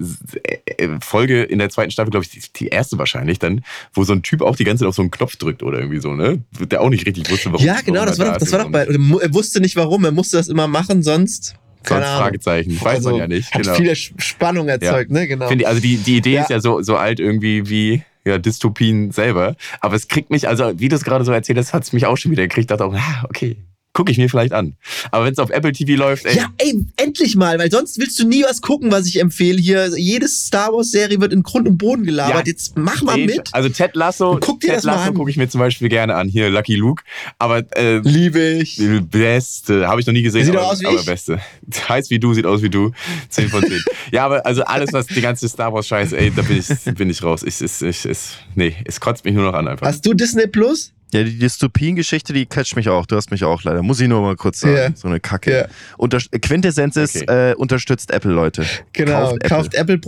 [1.02, 3.64] Folge in der zweiten Staffel, glaube ich, die, die erste wahrscheinlich dann,
[3.94, 6.00] wo so ein Typ auch die ganze Zeit auf so einen Knopf drückt oder irgendwie
[6.00, 6.44] so, ne?
[6.60, 7.66] Der auch nicht richtig wusste, warum.
[7.66, 10.06] Ja, genau, das war da doch, das ist war doch bei, er wusste nicht warum,
[10.06, 12.22] er musste das immer machen, sonst Keine Ahnung.
[12.24, 12.80] Fragezeichen.
[12.82, 13.54] Weiß also, man ja nicht.
[13.54, 13.76] Hat Genau.
[13.76, 15.28] viele Spannung erzeugt, ne?
[15.28, 15.50] Genau.
[15.50, 16.42] Ich, also die, die Idee Ja.
[16.44, 19.56] ist ja so, so alt irgendwie wie ja, Dystopien selber.
[19.80, 22.06] Aber es kriegt mich, also wie du es gerade so erzählt hast, hat es mich
[22.06, 22.72] auch schon wieder gekriegt.
[22.72, 23.58] Dachte auch, ah, okay,
[23.94, 24.76] gucke ich mir vielleicht an.
[25.12, 28.20] Aber wenn es auf Apple TV läuft, ey, Ja, ey, endlich mal, weil sonst willst
[28.20, 29.60] du nie was gucken, was ich empfehle.
[29.62, 32.36] Hier, jede Star Wars Serie wird in Grund und Boden gelabert.
[32.36, 33.50] Ja, Jetzt mach mal den- mit.
[33.54, 36.28] Also Ted Lasso, guck dir Ted das Lasso gucke ich mir zum Beispiel gerne an.
[36.28, 37.04] Hier Lucky Luke.
[37.40, 38.82] Aber äh, Liebe ich.
[39.12, 40.46] beste, habe ich noch nie gesehen.
[40.46, 41.06] Sieht aber, aus wie aber ich.
[41.06, 41.40] beste.
[41.90, 42.92] Heißt wie du, sieht aus wie du.
[43.30, 43.80] 10 von 10.
[44.12, 47.10] ja, aber also alles, was die ganze Star Wars Scheiße, ey, da bin ich, bin
[47.10, 47.44] ich raus.
[47.44, 48.18] Ich, ich, ich, ich,
[48.56, 49.86] nee, es kotzt mich nur noch an einfach.
[49.88, 50.92] Hast du Disney Plus?
[51.14, 53.06] Ja, die Dystopien-Geschichte, die catcht mich auch.
[53.06, 53.82] Du hast mich auch leider.
[53.84, 54.76] Muss ich nur mal kurz sagen.
[54.76, 54.90] Ja.
[54.96, 55.52] So eine Kacke.
[55.52, 55.66] Ja.
[55.98, 57.52] Unter Quintessenz ist, Okay.
[57.52, 58.66] äh, unterstützt Apple, Leute.
[58.94, 60.00] Genau, Kauft kauft, Apple.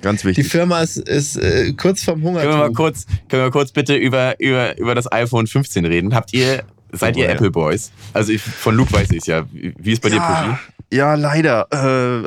[0.00, 0.48] Ganz Die wichtig.
[0.48, 2.40] Firma ist, ist äh, kurz vorm Hunger.
[2.40, 6.14] Können wir mal kurz, können wir kurz bitte über, über, über das iPhone 15 reden?
[6.14, 6.62] Habt ihr,
[6.92, 7.32] seid Oh, ihr ja.
[7.32, 7.90] Apple Boys?
[8.12, 9.44] Also ich, von Luke weiß ich es ja.
[9.52, 10.56] Wie ist bei dir, Puschi?
[10.92, 11.68] Ja, leider.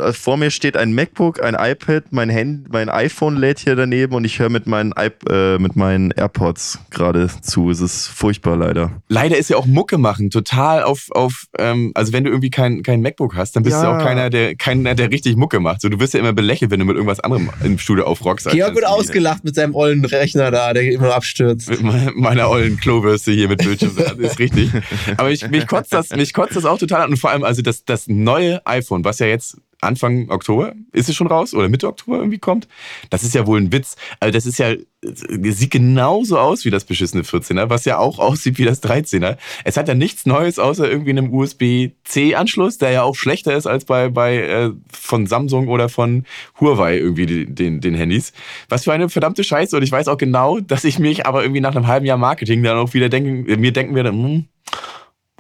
[0.08, 4.16] Äh, vor mir steht ein MacBook, ein iPad, mein Hand, mein iPhone lädt hier daneben
[4.16, 7.70] und ich höre mit meinen iP äh, mit meinen AirPods gerade zu.
[7.70, 8.92] Es ist furchtbar leider.
[9.10, 12.84] Leider ist ja auch Mucke machen total auf, auf ähm, also wenn du irgendwie kein,
[12.84, 13.98] kein MacBook hast, dann bist du Ja.
[13.98, 15.82] auch keiner der, keiner, der richtig Mucke macht.
[15.82, 18.50] So, du wirst ja immer belächelt, wenn du mit irgendwas anderem im Studio aufrockst.
[18.50, 21.70] Georg wird ausgelacht mit seinem ollen Rechner da, der immer abstürzt.
[21.70, 23.92] Mit me- meiner ollen Klobürste hier mit Bildschirm.
[23.98, 24.70] Das ist richtig.
[25.18, 27.10] Aber ich, mich, kotzt das, mich kotzt das auch total an.
[27.12, 31.16] Und vor allem, also das, das neue iPhone, was ja jetzt Anfang Oktober, ist es
[31.16, 31.54] schon raus?
[31.54, 32.68] Oder Mitte Oktober irgendwie kommt?
[33.10, 33.96] Das ist ja wohl ein Witz.
[34.20, 38.58] Also das ist ja, sieht genauso aus wie das beschissene 14er, was ja auch aussieht
[38.58, 39.38] wie das 13er.
[39.64, 43.86] Es hat ja nichts Neues außer irgendwie einem USB-C-Anschluss, der ja auch schlechter ist als
[43.86, 46.26] bei, bei äh, von Samsung oder von
[46.60, 48.34] Huawei irgendwie die, den, den Handys.
[48.70, 49.76] Was für eine verdammte Scheiße.
[49.76, 52.64] Und ich weiß auch genau, dass ich mich aber irgendwie nach einem halben Jahr Marketing
[52.64, 54.46] dann auch wieder denken, mir denken werde, hm,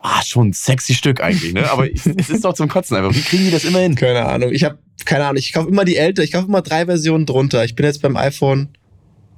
[0.04, 1.70] ah, schon ein sexy Stück eigentlich, ne?
[1.72, 3.16] Aber ich, es ist doch zum Kotzen einfach.
[3.16, 3.95] Wie kriegen die das immer hin?
[3.95, 4.51] Keine Ahnung.
[4.51, 5.38] Ich habe keine Ahnung.
[5.38, 6.26] Ich kaufe immer die ältere.
[6.26, 7.64] Ich kaufe immer drei Versionen drunter.
[7.66, 8.70] Ich bin jetzt beim iPhone.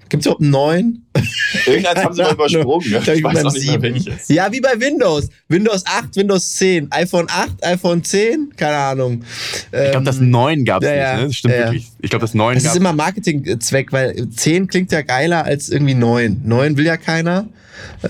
[0.09, 1.05] Gibt es überhaupt einen neuen?
[1.65, 2.91] Irgendeins haben sie mal übersprungen.
[2.91, 2.99] Ne?
[2.99, 4.05] Ich ich bin beim sieben.
[4.27, 5.29] Ja, wie bei Windows.
[5.47, 9.23] Windows 8, Windows 10, iPhone 8, iPhone 10, keine Ahnung.
[9.71, 11.13] Ich glaube, das 9 gab es ja, ja.
[11.13, 11.27] nicht, ne?
[11.27, 11.91] Das stimmt Ja, wirklich.
[12.01, 15.95] Ich glaube, das 9 Das ist immer Marketingzweck, weil 10 klingt ja geiler als irgendwie
[15.95, 16.41] 9.
[16.43, 17.47] 9 will ja keiner.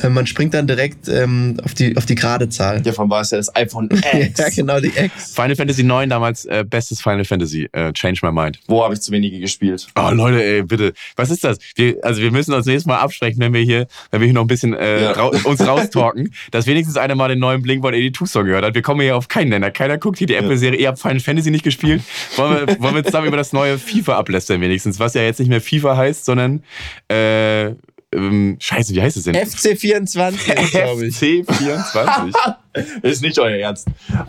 [0.02, 2.82] Äh, Man springt dann direkt ähm, auf, die, auf die gerade Zahl.
[2.82, 4.40] Davon war es ja das iPhone X.
[4.40, 5.34] Ja, genau, die X.
[5.34, 7.68] Final Fantasy 9 damals äh, bestes Final Fantasy.
[7.72, 8.60] Äh, Change My Mind.
[8.68, 9.88] Wo habe ich zu wenige gespielt?
[9.96, 10.94] Oh Leute, ey, bitte.
[11.16, 11.58] Was ist das?
[11.76, 14.44] Wir, also wir müssen uns nächstes Mal absprechen, wenn wir hier, wenn wir hier noch
[14.44, 15.12] ein bisschen äh, Ja.
[15.14, 18.76] rau uns raustalken, dass wenigstens einer mal den neuen Blink-182 Song gehört hat.
[18.76, 19.72] Wir kommen hier auf keinen Nenner.
[19.72, 20.80] Keiner guckt hier die Apple-Serie.
[20.80, 22.02] Ihr habt Final Fantasy nicht gespielt.
[22.36, 25.50] Wollen wir, wollen wir zusammen über das neue FIFA ablästern wenigstens, was ja jetzt nicht
[25.50, 26.64] mehr FIFA heißt, sondern
[27.10, 27.72] äh,
[28.14, 29.36] ähm, Scheiße, wie heißt es denn?
[29.36, 31.16] FC24, glaube ich.
[31.16, 32.34] FC24.
[33.04, 33.88] Ist nicht euer Ernst.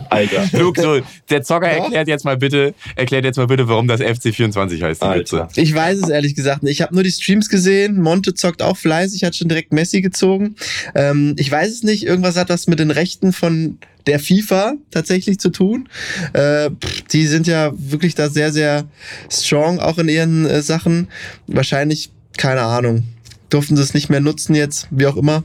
[0.09, 0.47] Alter.
[0.57, 4.81] Luke, so, der Zocker erklärt jetzt mal bitte, erklärt jetzt mal bitte, warum das FC24
[4.81, 5.01] heißt.
[5.03, 5.47] die Witze.
[5.55, 6.73] Ich weiß es ehrlich gesagt nicht.
[6.73, 8.01] Ich habe nur die Streams gesehen.
[8.01, 10.55] Monte zockt auch fleißig, hat schon direkt Messi gezogen.
[10.95, 12.05] Ähm, ich weiß es nicht.
[12.05, 15.89] Irgendwas hat das mit den Rechten von der FIFA tatsächlich zu tun.
[16.31, 16.69] Äh,
[17.11, 18.85] die sind ja wirklich da sehr, sehr
[19.29, 21.09] strong auch in ihren äh, Sachen.
[21.47, 23.03] Wahrscheinlich, keine Ahnung,
[23.49, 25.43] durften sie es nicht mehr nutzen jetzt, wie auch immer.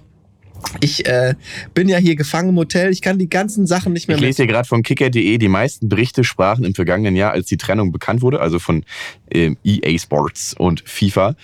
[0.80, 1.34] Ich äh,
[1.74, 2.90] bin ja hier gefangen im Hotel.
[2.90, 5.88] Ich kann die ganzen Sachen nicht mehr Ich lese hier gerade von kicker.de, die meisten
[5.88, 8.84] Berichte sprachen im vergangenen Jahr, als die Trennung bekannt wurde, also von
[9.32, 11.34] EA Sports und FIFA,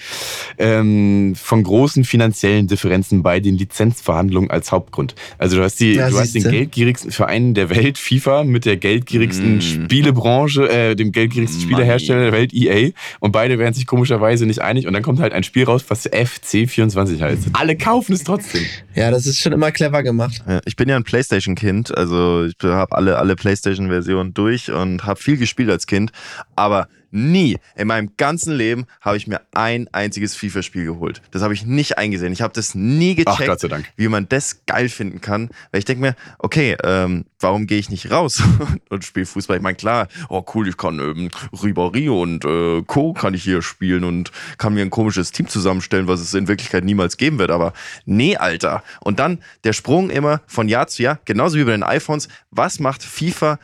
[0.59, 5.15] ähm, von großen finanziellen Differenzen bei den Lizenzverhandlungen als Hauptgrund.
[5.39, 8.77] Also du hast, die, Ja, du hast den geldgierigsten Verein der Welt, FIFA, mit der
[8.77, 9.61] geldgierigsten Mm.
[9.61, 11.75] Spielebranche, äh, dem geldgierigsten Money.
[11.75, 15.33] Spielehersteller der Welt, EA, und beide wären sich komischerweise nicht einig und dann kommt halt
[15.33, 17.49] ein Spiel raus, was FC24 heißt.
[17.53, 18.65] Alle kaufen es trotzdem.
[18.95, 20.43] Ja, das ist schon immer clever gemacht.
[20.49, 25.21] Ja, ich bin ja ein PlayStation-Kind, also ich habe alle, alle PlayStation-Versionen durch und habe
[25.21, 26.11] viel gespielt als Kind,
[26.57, 31.23] aber nie in meinem ganzen Leben habe ich mir ein einziges FIFA-Spiel geholt.
[31.31, 32.33] Das habe ich nicht eingesehen.
[32.33, 33.87] Ich habe das nie Ach, gecheckt, Dank.
[33.97, 37.91] wie man das geil finden kann, weil ich denke mir, okay, ähm, warum gehe ich
[37.91, 38.43] nicht raus
[38.89, 39.57] und spiele Fußball?
[39.57, 43.13] Ich meine, klar, oh cool, ich kann ähm, Ribéry und äh, Co.
[43.13, 46.85] kann ich hier spielen und kann mir ein komisches Team zusammenstellen, was es in Wirklichkeit
[46.85, 47.51] niemals geben wird.
[47.51, 47.73] Aber
[48.05, 48.83] nee, Alter.
[49.01, 52.29] Und dann der Sprung immer von Jahr zu Jahr, genauso wie bei den iPhones.
[52.51, 53.59] Was macht FIFA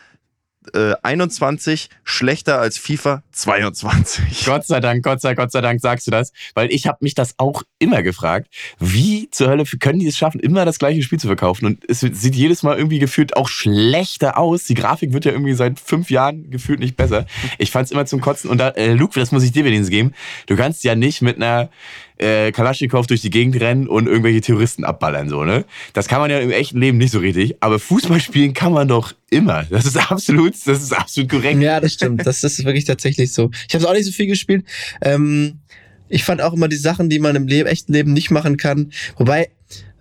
[0.72, 4.44] äh, 21 schlechter als FIFA 22?
[4.44, 7.14] Gott sei Dank, Gott sei, Gott sei Dank sagst du das, weil ich habe mich
[7.14, 11.18] das auch immer gefragt, wie zur Hölle können die es schaffen, immer das gleiche Spiel
[11.18, 11.66] zu verkaufen?
[11.66, 14.64] Und es sieht jedes Mal irgendwie gefühlt auch schlechter aus.
[14.64, 17.26] Die Grafik wird ja irgendwie seit fünf Jahren gefühlt nicht besser.
[17.58, 18.50] Ich fand es immer zum Kotzen.
[18.50, 20.12] Und da, äh, Luke, das muss ich dir wenigstens geben.
[20.46, 21.70] Du kannst ja nicht mit einer
[22.18, 25.64] äh, Kalaschnikow durch die Gegend rennen und irgendwelche Terroristen abballern, so, ne?
[25.92, 27.56] Das kann man ja im echten Leben nicht so richtig.
[27.60, 29.64] Aber Fußball spielen kann man doch immer.
[29.64, 31.60] Das ist absolut, das ist absolut korrekt.
[31.60, 32.24] Ja, das stimmt.
[32.24, 33.50] Das ist wirklich tatsächlich so.
[33.68, 34.64] Ich habe auch nicht so viel gespielt.
[35.00, 35.60] Ähm,
[36.08, 38.92] ich fand auch immer die Sachen, die man im Leben, echten Leben nicht machen kann.
[39.16, 39.48] Wobei,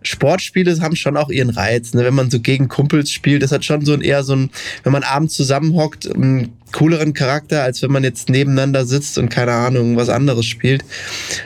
[0.03, 1.93] Sportspiele haben schon auch ihren Reiz.
[1.93, 2.03] Ne?
[2.03, 4.49] Wenn man so gegen Kumpels spielt, das hat schon so ein eher so ein,
[4.83, 9.53] wenn man abends zusammenhockt, einen cooleren Charakter, als wenn man jetzt nebeneinander sitzt und keine
[9.53, 10.83] Ahnung, was anderes spielt.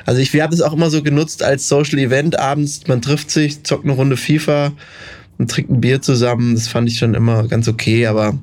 [0.06, 2.88] Also ich, haben das auch immer so genutzt als Social Event abends.
[2.88, 4.74] Man trifft sich, zockt eine Runde FIFA
[5.38, 6.56] und trinkt ein Bier zusammen.
[6.56, 8.38] Das fand ich schon immer ganz okay, aber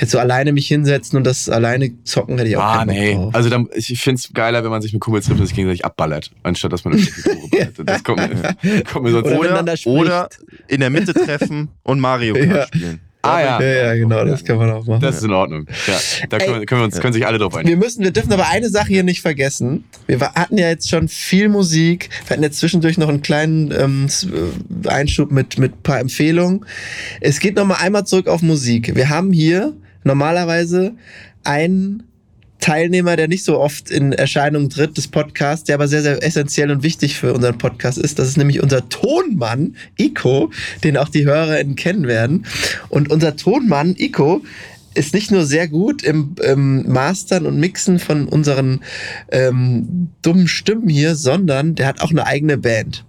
[0.00, 3.14] jetzt so alleine mich hinsetzen und das alleine zocken hätte ich auch Ah, nee.
[3.14, 3.34] drauf.
[3.34, 5.84] Also dann, ich finde es geiler, wenn man sich mit Kumpels trifft und sich gegenseitig
[5.84, 6.92] abballert, anstatt dass man
[7.52, 7.72] ballert.
[7.84, 10.28] Das kommt mir, kommt mir sonst Oder Oder, oder
[10.68, 12.66] in der Mitte treffen und Mario Kart Ja.
[12.66, 13.00] spielen.
[13.22, 15.02] Ah ja, ja, ja, genau, das kann man auch machen.
[15.02, 15.66] das ist in Ordnung.
[15.86, 15.94] Ja,
[16.30, 17.68] da können, wir, können, wir uns, können sich alle drauf einigen.
[17.68, 19.84] Wir müssen, wir dürfen aber eine Sache hier nicht vergessen.
[20.06, 22.08] Wir hatten ja jetzt schon viel Musik.
[22.24, 24.08] Wir hatten jetzt zwischendurch noch einen kleinen ähm,
[24.84, 26.64] äh, Einschub mit mit ein paar Empfehlungen.
[27.20, 28.96] Es geht noch mal einmal zurück auf Musik.
[28.96, 29.74] Wir haben hier
[30.04, 30.92] normalerweise
[31.44, 32.04] einen
[32.60, 36.70] Teilnehmer, der nicht so oft in Erscheinung tritt des Podcasts, der aber sehr, sehr essentiell
[36.70, 38.18] und wichtig für unseren Podcast ist.
[38.18, 40.50] Das ist nämlich unser Tonmann, Ico,
[40.84, 42.46] den auch die HörerInnen kennen werden.
[42.88, 44.42] Und unser Tonmann, Ico,
[44.94, 48.80] ist nicht nur sehr gut im ähm, Mastern und Mixen von unseren
[49.30, 53.04] ähm, dummen Stimmen hier, sondern der hat auch eine eigene Band.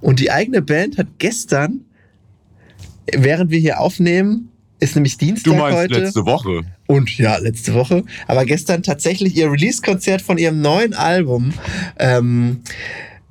[0.00, 1.84] Und die eigene Band hat gestern,
[3.12, 4.49] während wir hier aufnehmen,
[4.80, 6.00] ist nämlich Dienstag Du meinst heute.
[6.00, 6.62] letzte Woche.
[6.86, 8.04] Und ja, letzte Woche.
[8.26, 11.52] Aber gestern tatsächlich ihr Release-Konzert von ihrem neuen Album
[11.98, 12.62] ähm,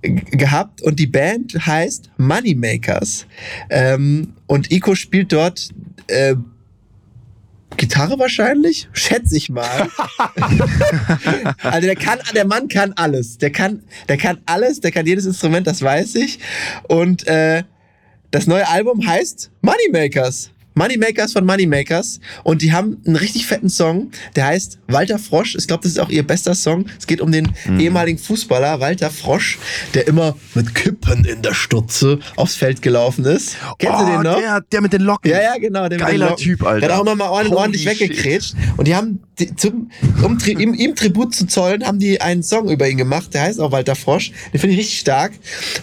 [0.01, 0.81] gehabt.
[0.81, 3.25] Und die Band heißt Moneymakers.
[3.69, 5.69] Ähm, und Ico spielt dort
[6.07, 6.35] äh,
[7.77, 9.89] Gitarre wahrscheinlich, schätze ich mal.
[11.61, 13.37] also der kann, der Mann kann alles.
[13.37, 16.39] Der kann, der kann alles, der kann jedes Instrument, das weiß ich.
[16.87, 17.63] Und äh,
[18.31, 20.51] das neue Album heißt Moneymakers.
[20.75, 22.19] Moneymakers von Moneymakers.
[22.43, 25.55] Und die haben einen richtig fetten Song, der heißt Walter Frosch.
[25.55, 26.85] Ich glaube, das ist auch ihr bester Song.
[26.97, 29.57] Es geht um den ehemaligen Fußballer Walter Frosch,
[29.93, 33.57] der immer mit Kippen in der Stutze aufs Feld gelaufen ist.
[33.77, 34.37] Kennst du den noch?
[34.37, 35.29] Oh, Der, der mit den Locken.
[35.31, 35.87] Ja, ja, genau.
[35.89, 36.35] Geiler.
[36.35, 36.87] Typ, Alter.
[36.87, 37.99] Der hat auch ordentlich, Holy ordentlich shit.
[37.99, 38.55] weggekrätscht.
[38.77, 39.89] Und die haben, die, zum,
[40.23, 43.33] um tri, ihm, ihm Tribut zu zollen, haben die einen Song über ihn gemacht.
[43.33, 44.31] Der heißt auch Walter Frosch.
[44.53, 45.33] Den finde ich richtig stark.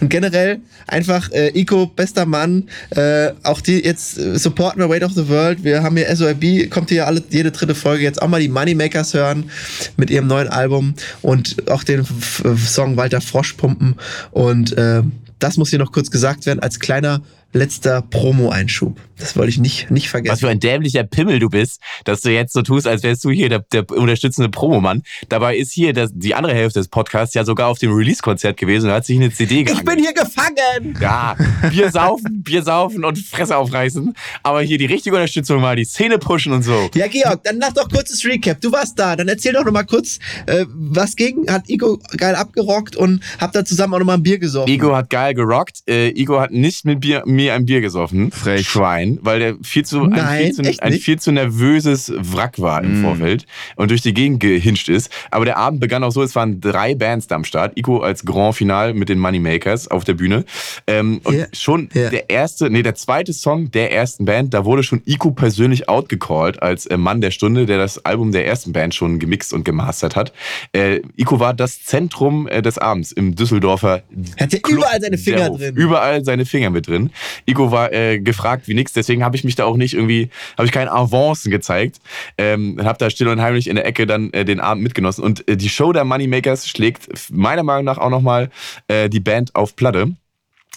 [0.00, 2.68] Und generell einfach äh, Ico, bester Mann.
[2.90, 5.64] Äh, auch die jetzt äh, supporten wir Weight of the World.
[5.64, 9.14] Wir haben hier SOIB, kommt hier alle, jede dritte Folge jetzt auch mal die Moneymakers
[9.14, 9.50] hören
[9.96, 13.96] mit ihrem neuen Album und auch den F Song Walter Frosch pumpen.
[14.30, 15.02] Und äh,
[15.38, 17.22] das muss hier noch kurz gesagt werden als kleiner
[17.56, 19.00] letzter Promo-Einschub.
[19.18, 20.40] Das wollte ich nicht, nicht Was vergessen.
[20.40, 23.48] für ein dämlicher Pimmel du bist, dass du jetzt so tust, als wärst du hier
[23.48, 25.02] der, der unterstützende Promomann.
[25.30, 28.88] Dabei ist hier das, die andere Hälfte des Podcasts ja sogar auf dem Release-Konzert gewesen
[28.90, 30.00] und hat sich eine CD Ich bin geangelt.
[30.00, 30.98] hier gefangen!
[31.00, 31.34] Ja,
[31.70, 34.12] Bier saufen, Bier saufen und Fresse aufreißen.
[34.42, 36.90] Aber hier die richtige Unterstützung mal, die Szene pushen und so.
[36.94, 38.60] Ja, Georg, dann mach doch kurzes Recap.
[38.60, 39.16] Du warst da.
[39.16, 41.46] Dann erzähl doch noch mal kurz, äh, was ging.
[41.48, 44.70] Hat Igo geil abgerockt und habt da zusammen auch noch mal ein Bier gesoffen.
[44.70, 45.78] Igo hat geil gerockt.
[45.88, 48.30] Äh, Igo hat nicht mit Bier, mir ein Bier gesoffen.
[48.30, 48.66] Frech.
[48.68, 52.82] Schwein, weil der viel zu, ein, Nein, viel zu, ein viel zu nervöses Wrack war
[52.82, 53.04] im Mm.
[53.04, 55.10] Vorfeld und durch die Gegend gehinscht ist.
[55.30, 57.76] Aber der Abend begann auch so, es waren drei Bands da am Start.
[57.76, 60.44] Igo als Grand Final mit den Moneymakers auf der Bühne.
[60.86, 62.10] Ähm, und Ja, schon ja.
[62.10, 66.62] der erste, nee, der zweite Song der ersten Band, da wurde schon Ico persönlich outgecallt
[66.62, 70.16] als äh, Mann der Stunde, der das Album der ersten Band schon gemixt und gemastert
[70.16, 70.32] hat.
[70.72, 74.02] Äh, Ico war das Zentrum äh, des Abends im Düsseldorfer
[74.36, 75.74] Er hat ja überall seine Finger drin.
[75.76, 77.10] Überall seine Finger mit drin.
[77.44, 80.66] Igo war äh, gefragt wie nix, deswegen habe ich mich da auch nicht irgendwie, habe
[80.66, 81.98] ich keinen Avancen gezeigt.
[82.38, 85.24] Ähm, habe da still und heimlich in der Ecke dann äh, den Abend mitgenossen.
[85.24, 88.50] Und äh, die Show der Moneymakers schlägt meiner Meinung nach auch nochmal
[88.88, 90.14] äh, die Band auf Platte.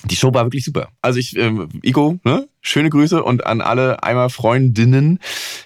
[0.05, 0.89] Die Show war wirklich super.
[1.01, 2.47] Also ich, ähm, Igo, ne?
[2.61, 5.19] Schöne Grüße und an alle einmal Freundinnen.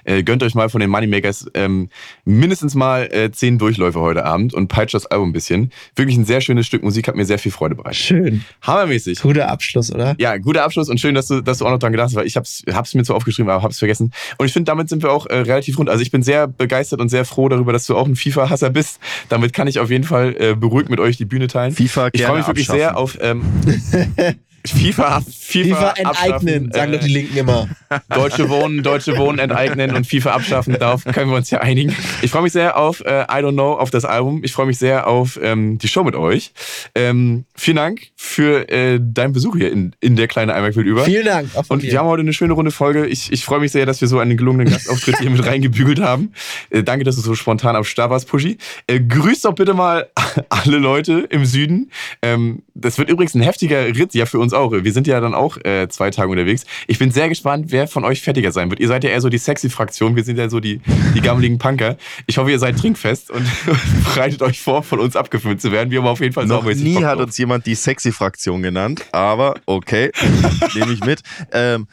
[0.03, 1.89] Äh, gönnt euch mal von den Moneymakers ähm,
[2.25, 5.71] mindestens mal äh, zehn Durchläufe heute Abend und peitscht das Album ein bisschen.
[5.95, 7.97] Wirklich ein sehr schönes Stück Musik, hat mir sehr viel Freude bereitet.
[7.97, 8.43] Schön.
[8.61, 9.21] Hammermäßig.
[9.21, 10.15] Guter Abschluss, oder?
[10.19, 12.27] Ja, guter Abschluss und schön, dass du, dass du auch noch dran gedacht hast, weil
[12.27, 14.11] ich hab's, hab's mir zwar aufgeschrieben, aber hab's vergessen.
[14.37, 15.89] Und ich finde, damit sind wir auch äh, relativ rund.
[15.89, 18.99] Also ich bin sehr begeistert und sehr froh darüber, dass du auch ein FIFA-Hasser bist.
[19.29, 21.73] Damit kann ich auf jeden Fall äh, beruhigt mit euch die Bühne teilen.
[21.73, 22.79] FIFA Ich freue mich wirklich abschaffen.
[22.79, 23.43] sehr auf ähm,
[24.65, 27.67] FIFA, FIFA enteignen, abschaffen, sagen äh, doch die Linken immer.
[28.09, 30.77] Deutsche Wohnen, Deutsche Wohnen enteignen und FIFA abschaffen.
[30.79, 31.95] Darauf können wir uns ja einigen.
[32.21, 34.41] Ich freue mich sehr auf äh, I Don't Know, auf das Album.
[34.43, 36.53] Ich freue mich sehr auf ähm, die Show mit euch.
[36.95, 41.03] Ähm, vielen Dank für äh, deinen Besuch hier in, in der kleinen Einwegwelt über.
[41.03, 41.49] Vielen Dank.
[41.55, 41.91] Auch Und mir.
[41.91, 43.05] wir haben heute eine schöne runde Folge.
[43.05, 46.31] Ich, ich freue mich sehr, dass wir so einen gelungenen Gastauftritt hier mit reingebügelt haben.
[46.69, 48.57] Äh, danke, dass du so spontan am Start warst, Puschi.
[48.87, 50.09] Äh, grüßt doch bitte mal
[50.49, 51.91] alle Leute im Süden.
[52.21, 54.71] Ähm, das wird übrigens ein heftiger Ritt, ja für uns auch.
[54.71, 56.65] Wir sind ja dann auch äh, zwei Tage unterwegs.
[56.87, 58.79] Ich bin sehr gespannt, wer von euch fertiger sein wird.
[58.79, 60.81] Ihr seid ja eher so die sexy Fraktion, wir sind ja so die,
[61.15, 61.97] die gammeligen Punker.
[62.27, 63.45] Ich hoffe, ihr seid trinkfest und
[64.13, 65.91] bereitet euch vor, von uns abgefüllt zu werden.
[65.91, 67.25] Wir haben auf jeden Fall Noch nie Bock hat drauf.
[67.25, 70.11] uns jemand die Sexy-Fraktion genannt, aber okay,
[70.75, 71.21] nehme ich mit.
[71.51, 71.87] Ähm,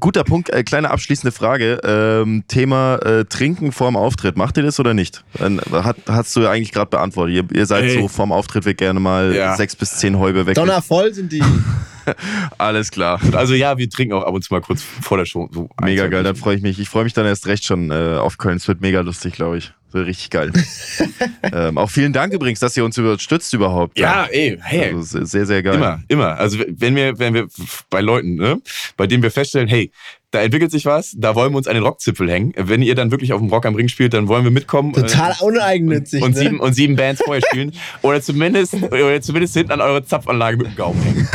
[0.00, 1.80] guter Punkt, äh, kleine abschließende Frage.
[1.84, 4.36] Ähm, Thema äh, Trinken vorm Auftritt.
[4.36, 5.24] Macht ihr das oder nicht?
[5.38, 7.34] Dann hat, hast du ja eigentlich gerade beantwortet.
[7.36, 8.00] Ihr, ihr seid Ey.
[8.00, 9.56] so vorm Auftritt wird gerne mal Ja.
[9.56, 10.54] sechs bis zehn Häube weg.
[10.54, 11.42] Donnervoll sind die.
[12.58, 13.20] Alles klar.
[13.32, 15.48] Also ja, wir trinken auch ab und zu mal kurz vor der Show.
[15.52, 16.80] So Mega geil, dann freue ich mich.
[16.80, 18.56] Ich freue mich dann erst recht schon äh, auf Köln.
[18.56, 19.72] Es wird mega lustig, glaube ich.
[19.94, 20.52] Richtig geil.
[21.52, 23.98] ähm, auch vielen Dank übrigens, dass ihr uns unterstützt überhaupt.
[23.98, 24.94] Ja, ey, hey.
[24.94, 25.74] Also se- sehr, sehr geil.
[25.74, 26.38] Immer, immer.
[26.38, 27.48] Also wenn wir, wenn wir
[27.88, 28.60] bei Leuten, ne,
[28.96, 29.90] bei denen wir feststellen, hey,
[30.32, 32.52] da entwickelt sich was, da wollen wir uns an den Rockzipfel hängen.
[32.56, 34.92] Wenn ihr dann wirklich auf dem Rock am Ring spielt, dann wollen wir mitkommen.
[34.92, 36.22] Total äh, uneigennützig.
[36.22, 36.40] und, ne?
[36.40, 37.72] sieben, und sieben Bands vorher spielen.
[38.02, 41.28] Oder zumindest, oder zumindest hinten an eure Zapfanlage mit dem Gaumen hängen.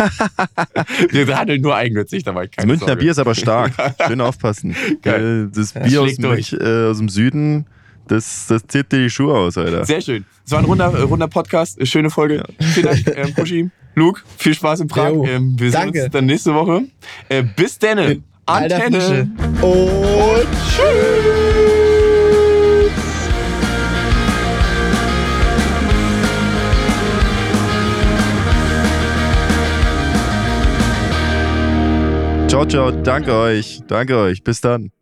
[1.27, 2.47] wir handeln nur eigennützig dabei.
[2.47, 3.01] Das Keine Münchner Sorge.
[3.01, 3.73] Bier ist aber stark.
[4.07, 4.75] Schön aufpassen.
[5.01, 5.49] Geil.
[5.53, 6.53] Das Bier aus, schlägt durch.
[6.53, 7.65] Äh, aus dem Süden,
[8.07, 9.85] das, das zieht dir die Schuhe aus, Alter.
[9.85, 10.25] Sehr schön.
[10.45, 12.43] Es war ein runder, äh, runder Podcast, schöne Folge.
[12.59, 13.69] Vielen Dank, ähm, Puschi.
[13.95, 15.09] Luke, viel Spaß in Prag.
[15.09, 16.03] Jo, Ähm, wir sehen danke.
[16.03, 16.83] uns dann nächste Woche.
[17.29, 18.21] Äh, bis denne.
[18.45, 19.29] Antenne.
[19.61, 21.35] Und tschüss.
[32.47, 32.91] Ciao, ciao.
[32.91, 33.81] Danke euch.
[33.87, 34.43] Danke euch.
[34.43, 34.95] Bis dann.